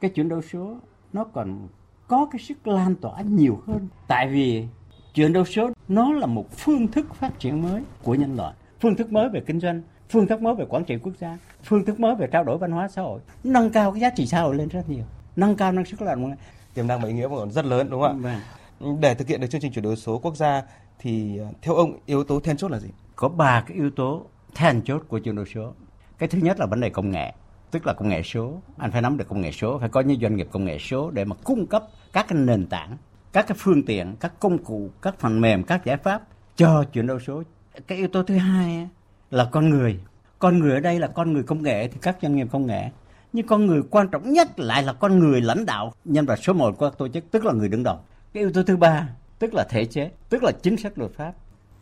Cái 0.00 0.10
chuyển 0.10 0.28
đổi 0.28 0.42
số 0.52 0.76
nó 1.12 1.24
còn 1.24 1.68
có 2.08 2.26
cái 2.30 2.40
sức 2.40 2.66
lan 2.66 2.94
tỏa 2.94 3.20
nhiều 3.20 3.62
hơn. 3.66 3.88
Tại 4.08 4.28
vì 4.28 4.66
chuyển 5.14 5.32
đổi 5.32 5.44
số 5.44 5.70
nó 5.88 6.12
là 6.12 6.26
một 6.26 6.56
phương 6.56 6.88
thức 6.88 7.14
phát 7.14 7.38
triển 7.38 7.62
mới 7.62 7.82
của 8.02 8.14
nhân 8.14 8.36
loại. 8.36 8.54
Phương 8.80 8.96
thức 8.96 9.12
mới 9.12 9.28
về 9.28 9.40
kinh 9.46 9.60
doanh 9.60 9.82
phương 10.10 10.26
thức 10.26 10.42
mới 10.42 10.54
về 10.54 10.64
quản 10.68 10.84
trị 10.84 10.96
quốc 11.02 11.12
gia 11.20 11.38
phương 11.62 11.84
thức 11.84 12.00
mới 12.00 12.14
về 12.14 12.26
trao 12.32 12.44
đổi 12.44 12.58
văn 12.58 12.70
hóa 12.70 12.88
xã 12.88 13.02
hội 13.02 13.20
nâng 13.44 13.70
cao 13.70 13.92
cái 13.92 14.00
giá 14.00 14.10
trị 14.10 14.26
xã 14.26 14.40
hội 14.40 14.54
lên 14.54 14.68
rất 14.68 14.88
nhiều 14.88 15.04
nâng 15.36 15.56
cao 15.56 15.72
năng 15.72 15.84
suất 15.84 16.02
lao 16.02 16.14
động. 16.14 16.34
Tiềm 16.74 16.86
năng 16.86 17.00
và 17.00 17.08
ý 17.08 17.14
nghĩa 17.14 17.28
còn 17.28 17.50
rất 17.50 17.64
lớn 17.64 17.88
đúng 17.90 18.02
không 18.02 18.24
ạ? 18.24 18.40
Vâng. 18.80 19.00
để 19.00 19.14
thực 19.14 19.28
hiện 19.28 19.40
được 19.40 19.46
chương 19.50 19.60
trình 19.60 19.72
chuyển 19.72 19.82
đổi 19.82 19.96
số 19.96 20.18
quốc 20.18 20.36
gia 20.36 20.62
thì 20.98 21.38
à, 21.38 21.46
theo 21.62 21.74
ông 21.74 21.98
yếu 22.06 22.24
tố 22.24 22.40
then 22.40 22.56
chốt 22.56 22.70
là 22.70 22.78
gì? 22.78 22.88
Có 23.16 23.28
ba 23.28 23.64
cái 23.66 23.76
yếu 23.76 23.90
tố 23.90 24.26
then 24.54 24.82
chốt 24.84 25.02
của 25.08 25.18
chuyển 25.18 25.36
đổi 25.36 25.46
số. 25.54 25.72
Cái 26.18 26.28
thứ 26.28 26.38
nhất 26.38 26.60
là 26.60 26.66
vấn 26.66 26.80
đề 26.80 26.90
công 26.90 27.10
nghệ 27.10 27.32
tức 27.74 27.86
là 27.86 27.92
công 27.92 28.08
nghệ 28.08 28.22
số. 28.22 28.62
Anh 28.76 28.90
phải 28.90 29.02
nắm 29.02 29.16
được 29.16 29.28
công 29.28 29.40
nghệ 29.40 29.52
số, 29.52 29.78
phải 29.78 29.88
có 29.88 30.00
những 30.00 30.20
doanh 30.20 30.36
nghiệp 30.36 30.48
công 30.52 30.64
nghệ 30.64 30.78
số 30.78 31.10
để 31.10 31.24
mà 31.24 31.36
cung 31.44 31.66
cấp 31.66 31.84
các 32.12 32.26
cái 32.28 32.38
nền 32.38 32.66
tảng, 32.66 32.96
các 33.32 33.46
cái 33.46 33.56
phương 33.60 33.82
tiện, 33.82 34.16
các 34.20 34.32
công 34.40 34.64
cụ, 34.64 34.90
các 35.02 35.14
phần 35.18 35.40
mềm, 35.40 35.64
các 35.64 35.84
giải 35.84 35.96
pháp 35.96 36.22
cho 36.56 36.84
chuyển 36.92 37.06
đổi 37.06 37.20
số. 37.20 37.42
Cái 37.86 37.98
yếu 37.98 38.08
tố 38.08 38.22
thứ 38.22 38.36
hai 38.36 38.88
là 39.30 39.48
con 39.52 39.70
người. 39.70 40.00
Con 40.38 40.58
người 40.58 40.72
ở 40.72 40.80
đây 40.80 40.98
là 41.00 41.06
con 41.06 41.32
người 41.32 41.42
công 41.42 41.62
nghệ 41.62 41.88
thì 41.88 41.98
các 42.02 42.16
doanh 42.22 42.36
nghiệp 42.36 42.48
công 42.52 42.66
nghệ. 42.66 42.90
Nhưng 43.32 43.46
con 43.46 43.66
người 43.66 43.82
quan 43.90 44.08
trọng 44.08 44.32
nhất 44.32 44.58
lại 44.58 44.82
là 44.82 44.92
con 44.92 45.18
người 45.18 45.40
lãnh 45.40 45.66
đạo 45.66 45.92
nhân 46.04 46.26
vật 46.26 46.38
số 46.42 46.52
một 46.52 46.78
của 46.78 46.90
các 46.90 46.98
tổ 46.98 47.08
chức, 47.08 47.30
tức 47.30 47.44
là 47.44 47.52
người 47.52 47.68
đứng 47.68 47.82
đầu. 47.82 47.98
Cái 48.32 48.40
yếu 48.42 48.52
tố 48.52 48.62
thứ 48.62 48.76
ba, 48.76 49.08
tức 49.38 49.54
là 49.54 49.64
thể 49.68 49.84
chế, 49.84 50.10
tức 50.28 50.42
là 50.42 50.52
chính 50.62 50.76
sách 50.76 50.98
luật 50.98 51.12
pháp. 51.12 51.32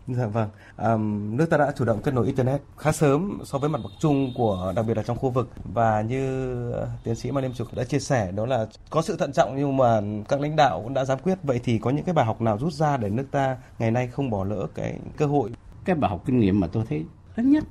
Dạ 0.08 0.26
vâng, 0.26 0.48
à, 0.76 0.96
nước 1.36 1.50
ta 1.50 1.56
đã 1.56 1.72
chủ 1.76 1.84
động 1.84 2.00
kết 2.02 2.14
nối 2.14 2.26
internet 2.26 2.62
khá 2.76 2.92
sớm 2.92 3.38
so 3.44 3.58
với 3.58 3.70
mặt 3.70 3.78
bằng 3.84 3.92
chung 3.98 4.32
của 4.36 4.72
đặc 4.76 4.84
biệt 4.88 4.96
là 4.96 5.02
trong 5.02 5.16
khu 5.16 5.30
vực 5.30 5.50
và 5.64 6.02
như 6.02 6.72
ờ, 6.72 6.88
tiến 7.04 7.14
sĩ 7.14 7.30
Mai 7.30 7.42
Liêm 7.42 7.52
Trục 7.52 7.74
đã 7.74 7.84
chia 7.84 7.98
sẻ 7.98 8.32
đó 8.32 8.46
là 8.46 8.66
có 8.90 9.02
sự 9.02 9.16
thận 9.16 9.32
trọng 9.32 9.56
nhưng 9.56 9.76
mà 9.76 10.00
các 10.28 10.40
lãnh 10.40 10.56
đạo 10.56 10.82
cũng 10.82 10.94
đã 10.94 11.04
dám 11.04 11.18
quyết 11.18 11.38
vậy 11.42 11.60
thì 11.64 11.78
có 11.78 11.90
những 11.90 12.04
cái 12.04 12.14
bài 12.14 12.24
học 12.24 12.40
nào 12.40 12.58
rút 12.58 12.72
ra 12.72 12.96
để 12.96 13.10
nước 13.10 13.26
ta 13.30 13.56
ngày 13.78 13.90
nay 13.90 14.06
không 14.06 14.30
bỏ 14.30 14.44
lỡ 14.44 14.66
cái 14.74 14.98
cơ 15.16 15.26
hội. 15.26 15.50
Cái 15.84 15.96
bài 15.96 16.10
học 16.10 16.22
kinh 16.26 16.38
nghiệm 16.38 16.60
mà 16.60 16.66
tôi 16.66 16.84
thấy 16.88 17.04
lớn 17.36 17.50
nhất 17.50 17.64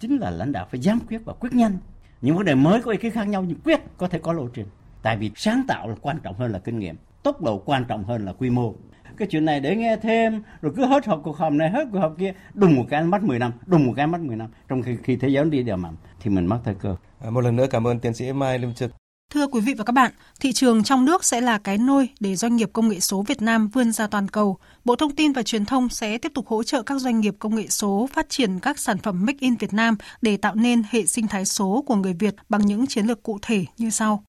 chính 0.00 0.16
là 0.16 0.30
lãnh 0.30 0.52
đạo 0.52 0.66
phải 0.70 0.80
dám 0.80 0.98
quyết 1.08 1.20
và 1.24 1.32
quyết 1.32 1.52
nhanh. 1.52 1.78
Những 2.20 2.36
vấn 2.36 2.44
đề 2.44 2.54
mới 2.54 2.82
có 2.82 2.90
ý 2.90 2.98
kiến 2.98 3.12
khác 3.12 3.28
nhau 3.28 3.44
nhưng 3.48 3.60
quyết 3.64 3.80
có 3.96 4.08
thể 4.08 4.18
có 4.18 4.32
lộ 4.32 4.48
trình. 4.54 4.66
Tại 5.02 5.16
vì 5.16 5.30
sáng 5.36 5.62
tạo 5.68 5.88
là 5.88 5.94
quan 6.00 6.18
trọng 6.22 6.34
hơn 6.34 6.52
là 6.52 6.58
kinh 6.58 6.78
nghiệm, 6.78 6.96
tốc 7.22 7.42
độ 7.42 7.62
quan 7.64 7.84
trọng 7.84 8.04
hơn 8.04 8.24
là 8.24 8.32
quy 8.32 8.50
mô 8.50 8.74
cái 9.18 9.28
chuyện 9.30 9.44
này 9.44 9.60
để 9.60 9.76
nghe 9.76 9.96
thêm 9.96 10.42
rồi 10.62 10.72
cứ 10.76 10.86
hết 10.86 11.06
họp 11.06 11.20
cuộc 11.24 11.36
họp 11.36 11.52
này 11.52 11.70
hết 11.70 11.84
cuộc 11.92 11.98
họp 11.98 12.18
kia 12.18 12.32
đùng 12.54 12.76
một 12.76 12.84
cái 12.90 13.02
mất 13.04 13.22
10 13.22 13.38
năm 13.38 13.52
đùng 13.66 13.86
một 13.86 13.92
cái 13.96 14.06
mất 14.06 14.20
10 14.20 14.36
năm 14.36 14.48
trong 14.68 14.82
khi, 14.82 14.96
khi 15.02 15.16
thế 15.16 15.28
giới 15.28 15.44
đi 15.44 15.62
đều 15.62 15.76
mạnh 15.76 15.96
thì 16.20 16.30
mình 16.30 16.46
mất 16.46 16.60
thời 16.64 16.74
cơ 16.74 16.96
à, 17.20 17.30
một 17.30 17.40
lần 17.40 17.56
nữa 17.56 17.66
cảm 17.70 17.86
ơn 17.86 18.00
tiến 18.00 18.14
sĩ 18.14 18.32
Mai 18.32 18.58
Lương 18.58 18.74
Trực 18.74 18.90
Thưa 19.34 19.46
quý 19.46 19.60
vị 19.60 19.74
và 19.74 19.84
các 19.84 19.92
bạn, 19.92 20.12
thị 20.40 20.52
trường 20.52 20.82
trong 20.82 21.04
nước 21.04 21.24
sẽ 21.24 21.40
là 21.40 21.58
cái 21.58 21.78
nôi 21.78 22.08
để 22.20 22.36
doanh 22.36 22.56
nghiệp 22.56 22.70
công 22.72 22.88
nghệ 22.88 23.00
số 23.00 23.22
Việt 23.22 23.42
Nam 23.42 23.68
vươn 23.68 23.92
ra 23.92 24.06
toàn 24.06 24.28
cầu. 24.28 24.58
Bộ 24.84 24.96
Thông 24.96 25.14
tin 25.14 25.32
và 25.32 25.42
Truyền 25.42 25.64
thông 25.64 25.88
sẽ 25.88 26.18
tiếp 26.18 26.32
tục 26.34 26.46
hỗ 26.46 26.62
trợ 26.62 26.82
các 26.82 27.00
doanh 27.00 27.20
nghiệp 27.20 27.34
công 27.38 27.54
nghệ 27.54 27.66
số 27.68 28.08
phát 28.12 28.28
triển 28.28 28.60
các 28.60 28.78
sản 28.78 28.98
phẩm 28.98 29.26
Make 29.26 29.38
in 29.40 29.54
Việt 29.54 29.74
Nam 29.74 29.96
để 30.22 30.36
tạo 30.36 30.54
nên 30.54 30.82
hệ 30.90 31.06
sinh 31.06 31.26
thái 31.26 31.44
số 31.44 31.84
của 31.86 31.94
người 31.94 32.12
Việt 32.12 32.34
bằng 32.48 32.66
những 32.66 32.86
chiến 32.86 33.06
lược 33.06 33.22
cụ 33.22 33.38
thể 33.42 33.64
như 33.78 33.90
sau. 33.90 34.24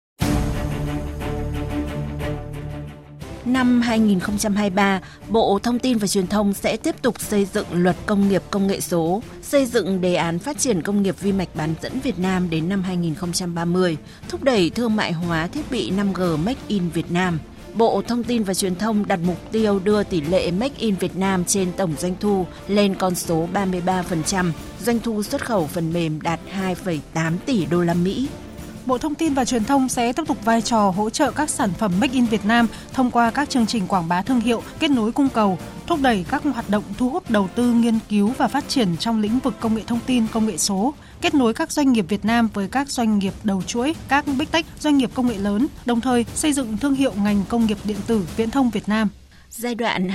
Năm 3.53 3.81
2023, 3.81 5.01
Bộ 5.29 5.59
Thông 5.63 5.79
tin 5.79 5.97
và 5.97 6.07
Truyền 6.07 6.27
thông 6.27 6.53
sẽ 6.53 6.77
tiếp 6.77 6.95
tục 7.01 7.21
xây 7.21 7.47
dựng 7.53 7.65
luật 7.73 7.95
công 8.05 8.29
nghiệp 8.29 8.43
công 8.51 8.67
nghệ 8.67 8.81
số, 8.81 9.21
xây 9.41 9.65
dựng 9.65 10.01
đề 10.01 10.15
án 10.15 10.39
phát 10.39 10.57
triển 10.57 10.81
công 10.81 11.01
nghiệp 11.01 11.15
vi 11.19 11.31
mạch 11.31 11.55
bán 11.55 11.73
dẫn 11.81 11.99
Việt 11.99 12.19
Nam 12.19 12.49
đến 12.49 12.69
năm 12.69 12.83
2030, 12.83 13.97
thúc 14.29 14.43
đẩy 14.43 14.69
thương 14.69 14.95
mại 14.95 15.11
hóa 15.11 15.47
thiết 15.47 15.71
bị 15.71 15.91
5G 15.91 16.37
Make 16.37 16.59
in 16.67 16.89
Việt 16.89 17.11
Nam. 17.11 17.39
Bộ 17.73 18.01
Thông 18.07 18.23
tin 18.23 18.43
và 18.43 18.53
Truyền 18.53 18.75
thông 18.75 19.07
đặt 19.07 19.19
mục 19.25 19.51
tiêu 19.51 19.79
đưa 19.83 20.03
tỷ 20.03 20.21
lệ 20.21 20.51
Make 20.51 20.75
in 20.77 20.95
Việt 20.95 21.15
Nam 21.15 21.45
trên 21.45 21.71
tổng 21.77 21.93
doanh 21.99 22.15
thu 22.19 22.45
lên 22.67 22.95
con 22.95 23.15
số 23.15 23.47
33%, 23.53 24.51
doanh 24.81 24.99
thu 24.99 25.23
xuất 25.23 25.45
khẩu 25.45 25.67
phần 25.67 25.93
mềm 25.93 26.21
đạt 26.21 26.39
2,8 26.75 27.37
tỷ 27.45 27.65
đô 27.65 27.81
la 27.81 27.93
Mỹ. 27.93 28.27
Bộ 28.85 28.97
Thông 28.97 29.15
tin 29.15 29.33
và 29.33 29.45
Truyền 29.45 29.63
thông 29.63 29.89
sẽ 29.89 30.13
tiếp 30.13 30.23
tục 30.27 30.45
vai 30.45 30.61
trò 30.61 30.89
hỗ 30.89 31.09
trợ 31.09 31.31
các 31.31 31.49
sản 31.49 31.69
phẩm 31.77 31.91
Make 31.99 32.13
in 32.13 32.25
Việt 32.25 32.45
Nam 32.45 32.67
thông 32.93 33.11
qua 33.11 33.31
các 33.31 33.49
chương 33.49 33.65
trình 33.65 33.87
quảng 33.87 34.07
bá 34.07 34.21
thương 34.21 34.39
hiệu, 34.39 34.63
kết 34.79 34.91
nối 34.91 35.11
cung 35.11 35.29
cầu, 35.29 35.57
thúc 35.87 35.99
đẩy 36.01 36.25
các 36.29 36.43
hoạt 36.43 36.69
động 36.69 36.83
thu 36.97 37.09
hút 37.09 37.29
đầu 37.29 37.47
tư 37.55 37.73
nghiên 37.73 37.99
cứu 38.09 38.33
và 38.37 38.47
phát 38.47 38.67
triển 38.67 38.97
trong 38.97 39.19
lĩnh 39.19 39.39
vực 39.39 39.53
công 39.59 39.75
nghệ 39.75 39.81
thông 39.87 39.99
tin, 40.05 40.27
công 40.27 40.45
nghệ 40.45 40.57
số, 40.57 40.93
kết 41.21 41.33
nối 41.33 41.53
các 41.53 41.71
doanh 41.71 41.91
nghiệp 41.91 42.05
Việt 42.09 42.25
Nam 42.25 42.49
với 42.53 42.67
các 42.67 42.89
doanh 42.89 43.19
nghiệp 43.19 43.33
đầu 43.43 43.61
chuỗi, 43.61 43.95
các 44.07 44.25
big 44.39 44.47
tech, 44.51 44.65
doanh 44.79 44.97
nghiệp 44.97 45.09
công 45.13 45.27
nghệ 45.27 45.37
lớn, 45.37 45.67
đồng 45.85 46.01
thời 46.01 46.25
xây 46.33 46.53
dựng 46.53 46.77
thương 46.77 46.95
hiệu 46.95 47.13
ngành 47.23 47.43
công 47.49 47.65
nghiệp 47.65 47.77
điện 47.83 47.97
tử, 48.07 48.27
viễn 48.37 48.51
thông 48.51 48.69
Việt 48.69 48.89
Nam 48.89 49.09
giai 49.51 49.75
đoạn 49.75 50.07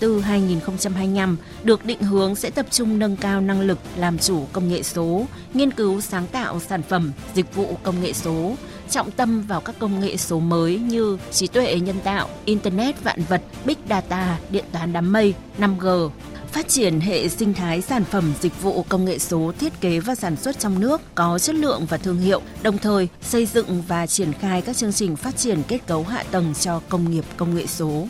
2024-2025 0.00 1.36
được 1.64 1.84
định 1.84 2.02
hướng 2.02 2.34
sẽ 2.34 2.50
tập 2.50 2.66
trung 2.70 2.98
nâng 2.98 3.16
cao 3.16 3.40
năng 3.40 3.60
lực 3.60 3.78
làm 3.96 4.18
chủ 4.18 4.46
công 4.52 4.68
nghệ 4.68 4.82
số, 4.82 5.26
nghiên 5.54 5.70
cứu 5.70 6.00
sáng 6.00 6.26
tạo 6.26 6.60
sản 6.60 6.82
phẩm, 6.82 7.12
dịch 7.34 7.54
vụ 7.54 7.76
công 7.82 8.02
nghệ 8.02 8.12
số, 8.12 8.54
trọng 8.90 9.10
tâm 9.10 9.42
vào 9.42 9.60
các 9.60 9.74
công 9.78 10.00
nghệ 10.00 10.16
số 10.16 10.40
mới 10.40 10.78
như 10.78 11.18
trí 11.30 11.46
tuệ 11.46 11.80
nhân 11.80 11.96
tạo, 12.04 12.28
internet 12.44 13.04
vạn 13.04 13.22
vật, 13.28 13.42
big 13.64 13.76
data, 13.88 14.38
điện 14.50 14.64
toán 14.72 14.92
đám 14.92 15.12
mây, 15.12 15.34
5G, 15.58 16.10
phát 16.52 16.68
triển 16.68 17.00
hệ 17.00 17.28
sinh 17.28 17.54
thái 17.54 17.80
sản 17.80 18.04
phẩm 18.04 18.32
dịch 18.40 18.62
vụ 18.62 18.84
công 18.88 19.04
nghệ 19.04 19.18
số 19.18 19.52
thiết 19.58 19.80
kế 19.80 20.00
và 20.00 20.14
sản 20.14 20.36
xuất 20.36 20.58
trong 20.58 20.80
nước 20.80 21.00
có 21.14 21.38
chất 21.38 21.54
lượng 21.54 21.86
và 21.88 21.96
thương 21.96 22.18
hiệu, 22.18 22.42
đồng 22.62 22.78
thời 22.78 23.08
xây 23.22 23.46
dựng 23.46 23.82
và 23.88 24.06
triển 24.06 24.32
khai 24.32 24.62
các 24.62 24.76
chương 24.76 24.92
trình 24.92 25.16
phát 25.16 25.36
triển 25.36 25.62
kết 25.68 25.86
cấu 25.86 26.02
hạ 26.02 26.24
tầng 26.30 26.54
cho 26.60 26.80
công 26.88 27.10
nghiệp 27.10 27.24
công 27.36 27.54
nghệ 27.54 27.66
số. 27.66 28.06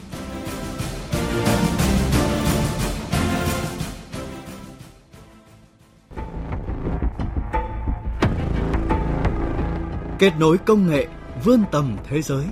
Kết 10.18 10.32
nối 10.38 10.58
công 10.58 10.90
nghệ 10.90 11.06
vươn 11.44 11.64
tầm 11.72 11.96
thế 12.08 12.22
giới. 12.22 12.44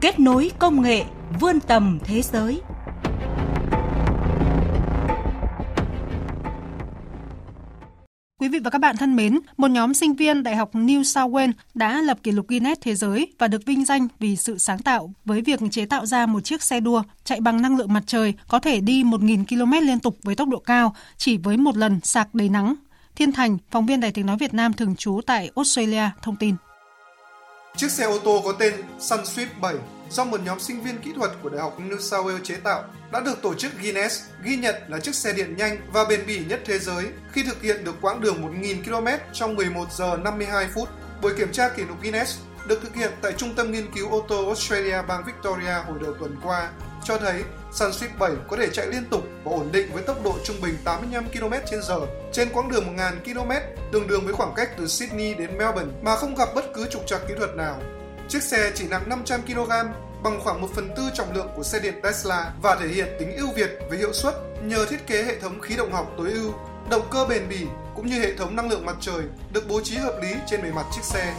Kết 0.00 0.20
nối 0.20 0.50
công 0.58 0.82
nghệ 0.82 1.04
vươn 1.40 1.60
tầm 1.60 1.98
thế 2.04 2.22
giới. 2.22 2.60
Quý 8.40 8.48
vị 8.48 8.58
và 8.64 8.70
các 8.70 8.78
bạn 8.78 8.96
thân 8.96 9.16
mến, 9.16 9.38
một 9.56 9.70
nhóm 9.70 9.94
sinh 9.94 10.14
viên 10.14 10.42
Đại 10.42 10.56
học 10.56 10.74
New 10.74 11.02
South 11.02 11.32
Wales 11.32 11.52
đã 11.74 12.02
lập 12.02 12.18
kỷ 12.22 12.30
lục 12.30 12.48
Guinness 12.48 12.80
thế 12.80 12.94
giới 12.94 13.32
và 13.38 13.48
được 13.48 13.66
vinh 13.66 13.84
danh 13.84 14.08
vì 14.18 14.36
sự 14.36 14.58
sáng 14.58 14.78
tạo 14.78 15.12
với 15.24 15.42
việc 15.42 15.60
chế 15.70 15.86
tạo 15.86 16.06
ra 16.06 16.26
một 16.26 16.44
chiếc 16.44 16.62
xe 16.62 16.80
đua 16.80 17.02
chạy 17.24 17.40
bằng 17.40 17.62
năng 17.62 17.76
lượng 17.76 17.92
mặt 17.92 18.02
trời 18.06 18.34
có 18.48 18.58
thể 18.58 18.80
đi 18.80 19.02
1.000 19.02 19.44
km 19.44 19.86
liên 19.86 20.00
tục 20.00 20.16
với 20.22 20.34
tốc 20.34 20.48
độ 20.48 20.58
cao 20.58 20.94
chỉ 21.16 21.36
với 21.36 21.56
một 21.56 21.76
lần 21.76 22.00
sạc 22.02 22.34
đầy 22.34 22.48
nắng. 22.48 22.74
Thiên 23.16 23.32
Thành, 23.32 23.58
phóng 23.70 23.86
viên 23.86 24.00
Đài 24.00 24.12
tiếng 24.12 24.26
nói 24.26 24.36
Việt 24.40 24.54
Nam 24.54 24.72
thường 24.72 24.96
trú 24.96 25.20
tại 25.26 25.50
Australia, 25.56 26.10
thông 26.22 26.36
tin. 26.36 26.54
Chiếc 27.76 27.90
xe 27.90 28.04
ô 28.04 28.18
tô 28.18 28.42
có 28.44 28.52
tên 28.52 28.74
Sunsweep 28.98 29.46
7 29.60 29.74
do 30.10 30.24
một 30.24 30.40
nhóm 30.44 30.60
sinh 30.60 30.82
viên 30.82 30.98
kỹ 30.98 31.12
thuật 31.16 31.30
của 31.42 31.48
Đại 31.48 31.60
học 31.60 31.80
New 31.80 31.98
South 31.98 32.26
Wales 32.26 32.44
chế 32.44 32.56
tạo 32.56 32.84
đã 33.12 33.20
được 33.20 33.42
tổ 33.42 33.54
chức 33.54 33.72
Guinness, 33.82 34.22
ghi 34.42 34.56
nhận 34.56 34.74
là 34.88 35.00
chiếc 35.00 35.14
xe 35.14 35.32
điện 35.32 35.56
nhanh 35.56 35.76
và 35.92 36.04
bền 36.04 36.26
bỉ 36.26 36.44
nhất 36.44 36.60
thế 36.64 36.78
giới 36.78 37.06
khi 37.32 37.42
thực 37.42 37.62
hiện 37.62 37.84
được 37.84 37.94
quãng 38.00 38.20
đường 38.20 38.62
1.000 38.62 38.84
km 38.84 39.08
trong 39.32 39.54
11 39.54 39.92
giờ 39.92 40.16
52 40.16 40.68
phút. 40.74 40.88
Buổi 41.22 41.32
kiểm 41.38 41.52
tra 41.52 41.68
kỷ 41.68 41.82
lục 41.84 42.02
Guinness 42.02 42.38
được 42.66 42.82
thực 42.82 42.94
hiện 42.94 43.10
tại 43.22 43.32
Trung 43.36 43.54
tâm 43.54 43.72
Nghiên 43.72 43.92
cứu 43.94 44.10
ô 44.10 44.24
tô 44.28 44.46
Australia 44.46 45.02
bang 45.08 45.24
Victoria 45.26 45.74
hồi 45.86 45.98
đầu 46.02 46.14
tuần 46.20 46.36
qua, 46.42 46.70
cho 47.04 47.18
thấy 47.18 47.42
Sunsweep 47.72 48.18
7 48.18 48.30
có 48.50 48.56
thể 48.56 48.68
chạy 48.72 48.86
liên 48.86 49.04
tục 49.10 49.22
và 49.44 49.52
ổn 49.52 49.72
định 49.72 49.92
với 49.92 50.02
tốc 50.02 50.24
độ 50.24 50.34
trung 50.44 50.56
bình 50.62 50.76
85 50.84 51.24
km/h 51.32 52.06
trên 52.32 52.48
quãng 52.52 52.68
đường 52.68 52.96
1.000 52.96 53.12
km, 53.24 53.50
tương 53.92 54.06
đương 54.06 54.24
với 54.24 54.34
khoảng 54.34 54.54
cách 54.56 54.70
từ 54.78 54.86
Sydney 54.86 55.34
đến 55.34 55.58
Melbourne 55.58 55.92
mà 56.02 56.16
không 56.16 56.34
gặp 56.34 56.48
bất 56.54 56.64
cứ 56.74 56.86
trục 56.90 57.06
trặc 57.06 57.20
kỹ 57.28 57.34
thuật 57.38 57.50
nào. 57.54 57.78
Chiếc 58.28 58.42
xe 58.42 58.72
chỉ 58.74 58.88
nặng 58.88 59.02
500 59.06 59.40
kg, 59.42 59.70
bằng 60.22 60.40
khoảng 60.40 60.60
1 60.60 60.68
phần 60.74 60.90
tư 60.96 61.02
trọng 61.14 61.32
lượng 61.34 61.48
của 61.56 61.62
xe 61.62 61.80
điện 61.80 61.94
Tesla 62.02 62.52
và 62.62 62.76
thể 62.80 62.88
hiện 62.88 63.08
tính 63.18 63.36
ưu 63.36 63.52
việt 63.52 63.70
về 63.90 63.98
hiệu 63.98 64.12
suất 64.12 64.34
nhờ 64.62 64.86
thiết 64.86 65.06
kế 65.06 65.22
hệ 65.22 65.40
thống 65.40 65.60
khí 65.60 65.76
động 65.76 65.92
học 65.92 66.12
tối 66.18 66.30
ưu, 66.32 66.52
động 66.90 67.06
cơ 67.10 67.26
bền 67.28 67.48
bỉ 67.48 67.66
cũng 67.94 68.06
như 68.06 68.20
hệ 68.20 68.34
thống 68.34 68.56
năng 68.56 68.70
lượng 68.70 68.86
mặt 68.86 68.96
trời 69.00 69.22
được 69.52 69.68
bố 69.68 69.80
trí 69.84 69.96
hợp 69.96 70.18
lý 70.22 70.34
trên 70.46 70.62
bề 70.62 70.70
mặt 70.70 70.86
chiếc 70.94 71.04
xe. 71.04 71.34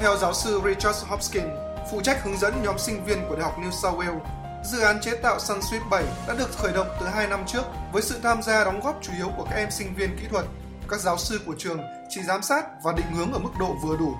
Theo 0.00 0.16
giáo 0.16 0.34
sư 0.34 0.60
Richard 0.64 1.04
Hopkins, 1.04 1.50
phụ 1.92 2.00
trách 2.00 2.24
hướng 2.24 2.38
dẫn 2.38 2.54
nhóm 2.62 2.78
sinh 2.78 3.04
viên 3.04 3.18
của 3.28 3.36
Đại 3.36 3.44
học 3.44 3.54
New 3.58 3.70
South 3.70 3.98
Wales, 3.98 4.20
Dự 4.66 4.80
án 4.80 5.00
chế 5.00 5.16
tạo 5.16 5.38
Sunsweet 5.38 5.88
7 5.90 6.04
đã 6.28 6.34
được 6.34 6.56
khởi 6.56 6.72
động 6.72 6.86
từ 7.00 7.06
2 7.06 7.26
năm 7.26 7.44
trước 7.46 7.62
với 7.92 8.02
sự 8.02 8.20
tham 8.22 8.42
gia 8.42 8.64
đóng 8.64 8.80
góp 8.80 8.98
chủ 9.02 9.12
yếu 9.16 9.30
của 9.36 9.44
các 9.44 9.56
em 9.56 9.70
sinh 9.70 9.94
viên 9.94 10.16
kỹ 10.16 10.26
thuật. 10.30 10.44
Các 10.88 11.00
giáo 11.00 11.18
sư 11.18 11.40
của 11.46 11.54
trường 11.58 11.80
chỉ 12.08 12.22
giám 12.22 12.42
sát 12.42 12.64
và 12.82 12.92
định 12.92 13.06
hướng 13.16 13.32
ở 13.32 13.38
mức 13.38 13.50
độ 13.58 13.76
vừa 13.82 13.96
đủ. 13.96 14.16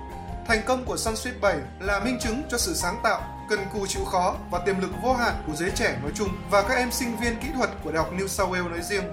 Thành 0.47 0.61
công 0.65 0.85
của 0.85 0.95
Sunsweet 0.95 1.39
7 1.41 1.57
là 1.79 1.99
minh 1.99 2.19
chứng 2.19 2.41
cho 2.49 2.57
sự 2.57 2.73
sáng 2.73 2.99
tạo, 3.03 3.47
cần 3.49 3.59
cù 3.73 3.87
chịu 3.87 4.05
khó 4.05 4.35
và 4.51 4.59
tiềm 4.59 4.81
lực 4.81 4.91
vô 5.03 5.13
hạn 5.13 5.43
của 5.47 5.55
giới 5.55 5.71
trẻ 5.75 5.97
nói 6.01 6.11
chung 6.15 6.29
và 6.51 6.61
các 6.61 6.75
em 6.75 6.91
sinh 6.91 7.17
viên 7.17 7.39
kỹ 7.41 7.47
thuật 7.55 7.69
của 7.83 7.91
Đại 7.91 8.03
học 8.03 8.13
New 8.13 8.27
South 8.27 8.51
Wales 8.51 8.69
nói 8.69 8.81
riêng. 8.81 9.03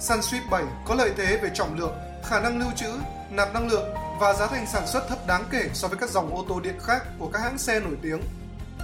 Sunsweet 0.00 0.50
7 0.50 0.64
có 0.86 0.94
lợi 0.94 1.12
thế 1.16 1.36
về 1.36 1.50
trọng 1.54 1.78
lượng, 1.78 1.94
khả 2.24 2.40
năng 2.40 2.58
lưu 2.58 2.70
trữ, 2.76 2.90
nạp 3.30 3.54
năng 3.54 3.68
lượng 3.68 3.94
và 4.20 4.34
giá 4.34 4.46
thành 4.46 4.66
sản 4.66 4.86
xuất 4.86 5.08
thấp 5.08 5.18
đáng 5.26 5.44
kể 5.50 5.68
so 5.74 5.88
với 5.88 5.98
các 5.98 6.10
dòng 6.10 6.34
ô 6.34 6.44
tô 6.48 6.60
điện 6.60 6.78
khác 6.82 7.02
của 7.18 7.28
các 7.32 7.38
hãng 7.38 7.58
xe 7.58 7.80
nổi 7.80 7.96
tiếng 8.02 8.20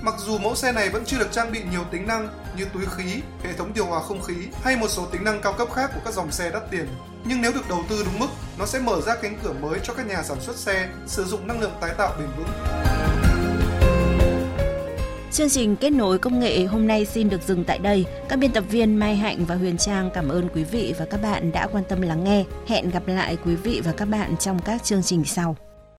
Mặc 0.03 0.15
dù 0.19 0.39
mẫu 0.39 0.55
xe 0.55 0.73
này 0.73 0.89
vẫn 0.89 1.05
chưa 1.07 1.19
được 1.19 1.33
trang 1.33 1.53
bị 1.53 1.61
nhiều 1.73 1.85
tính 1.91 2.07
năng 2.07 2.29
như 2.57 2.65
túi 2.75 2.83
khí, 2.97 3.21
hệ 3.43 3.53
thống 3.53 3.73
điều 3.75 3.87
hòa 3.87 4.01
không 4.01 4.23
khí 4.23 4.35
hay 4.63 4.77
một 4.77 4.89
số 4.89 5.07
tính 5.07 5.25
năng 5.25 5.41
cao 5.41 5.53
cấp 5.53 5.69
khác 5.75 5.91
của 5.95 6.01
các 6.05 6.15
dòng 6.15 6.33
xe 6.33 6.51
đắt 6.51 6.71
tiền, 6.71 6.87
nhưng 7.25 7.43
nếu 7.43 7.53
được 7.53 7.69
đầu 7.69 7.85
tư 7.89 8.03
đúng 8.05 8.19
mức, 8.19 8.29
nó 8.59 8.67
sẽ 8.67 8.79
mở 8.79 9.01
ra 9.01 9.17
cánh 9.23 9.39
cửa 9.43 9.53
mới 9.53 9.79
cho 9.83 9.95
các 9.95 10.07
nhà 10.07 10.23
sản 10.23 10.41
xuất 10.41 10.57
xe 10.57 10.89
sử 11.07 11.25
dụng 11.25 11.47
năng 11.47 11.61
lượng 11.61 11.73
tái 11.81 11.91
tạo 11.99 12.15
bền 12.19 12.29
vững. 12.37 12.49
Chương 15.33 15.51
trình 15.51 15.77
kết 15.77 15.91
nối 15.91 16.19
công 16.19 16.41
nghệ 16.41 16.65
hôm 16.65 16.87
nay 16.87 17.05
xin 17.05 17.29
được 17.29 17.41
dừng 17.47 17.65
tại 17.65 17.79
đây. 17.79 18.05
Các 18.29 18.39
biên 18.39 18.53
tập 18.53 18.65
viên 18.71 18.97
Mai 18.97 19.17
Hạnh 19.17 19.45
và 19.45 19.55
Huyền 19.55 19.79
Trang 19.79 20.11
cảm 20.15 20.29
ơn 20.29 20.49
quý 20.55 20.65
vị 20.65 20.95
và 20.99 21.05
các 21.11 21.23
bạn 21.23 21.53
đã 21.53 21.67
quan 21.73 21.85
tâm 21.89 22.01
lắng 22.01 22.25
nghe. 22.25 22.45
Hẹn 22.67 22.91
gặp 22.91 23.03
lại 23.07 23.37
quý 23.45 23.55
vị 23.55 23.83
và 23.85 23.93
các 23.93 24.05
bạn 24.05 24.37
trong 24.37 24.59
các 24.63 24.85
chương 24.85 25.03
trình 25.03 25.25
sau. 25.25 25.57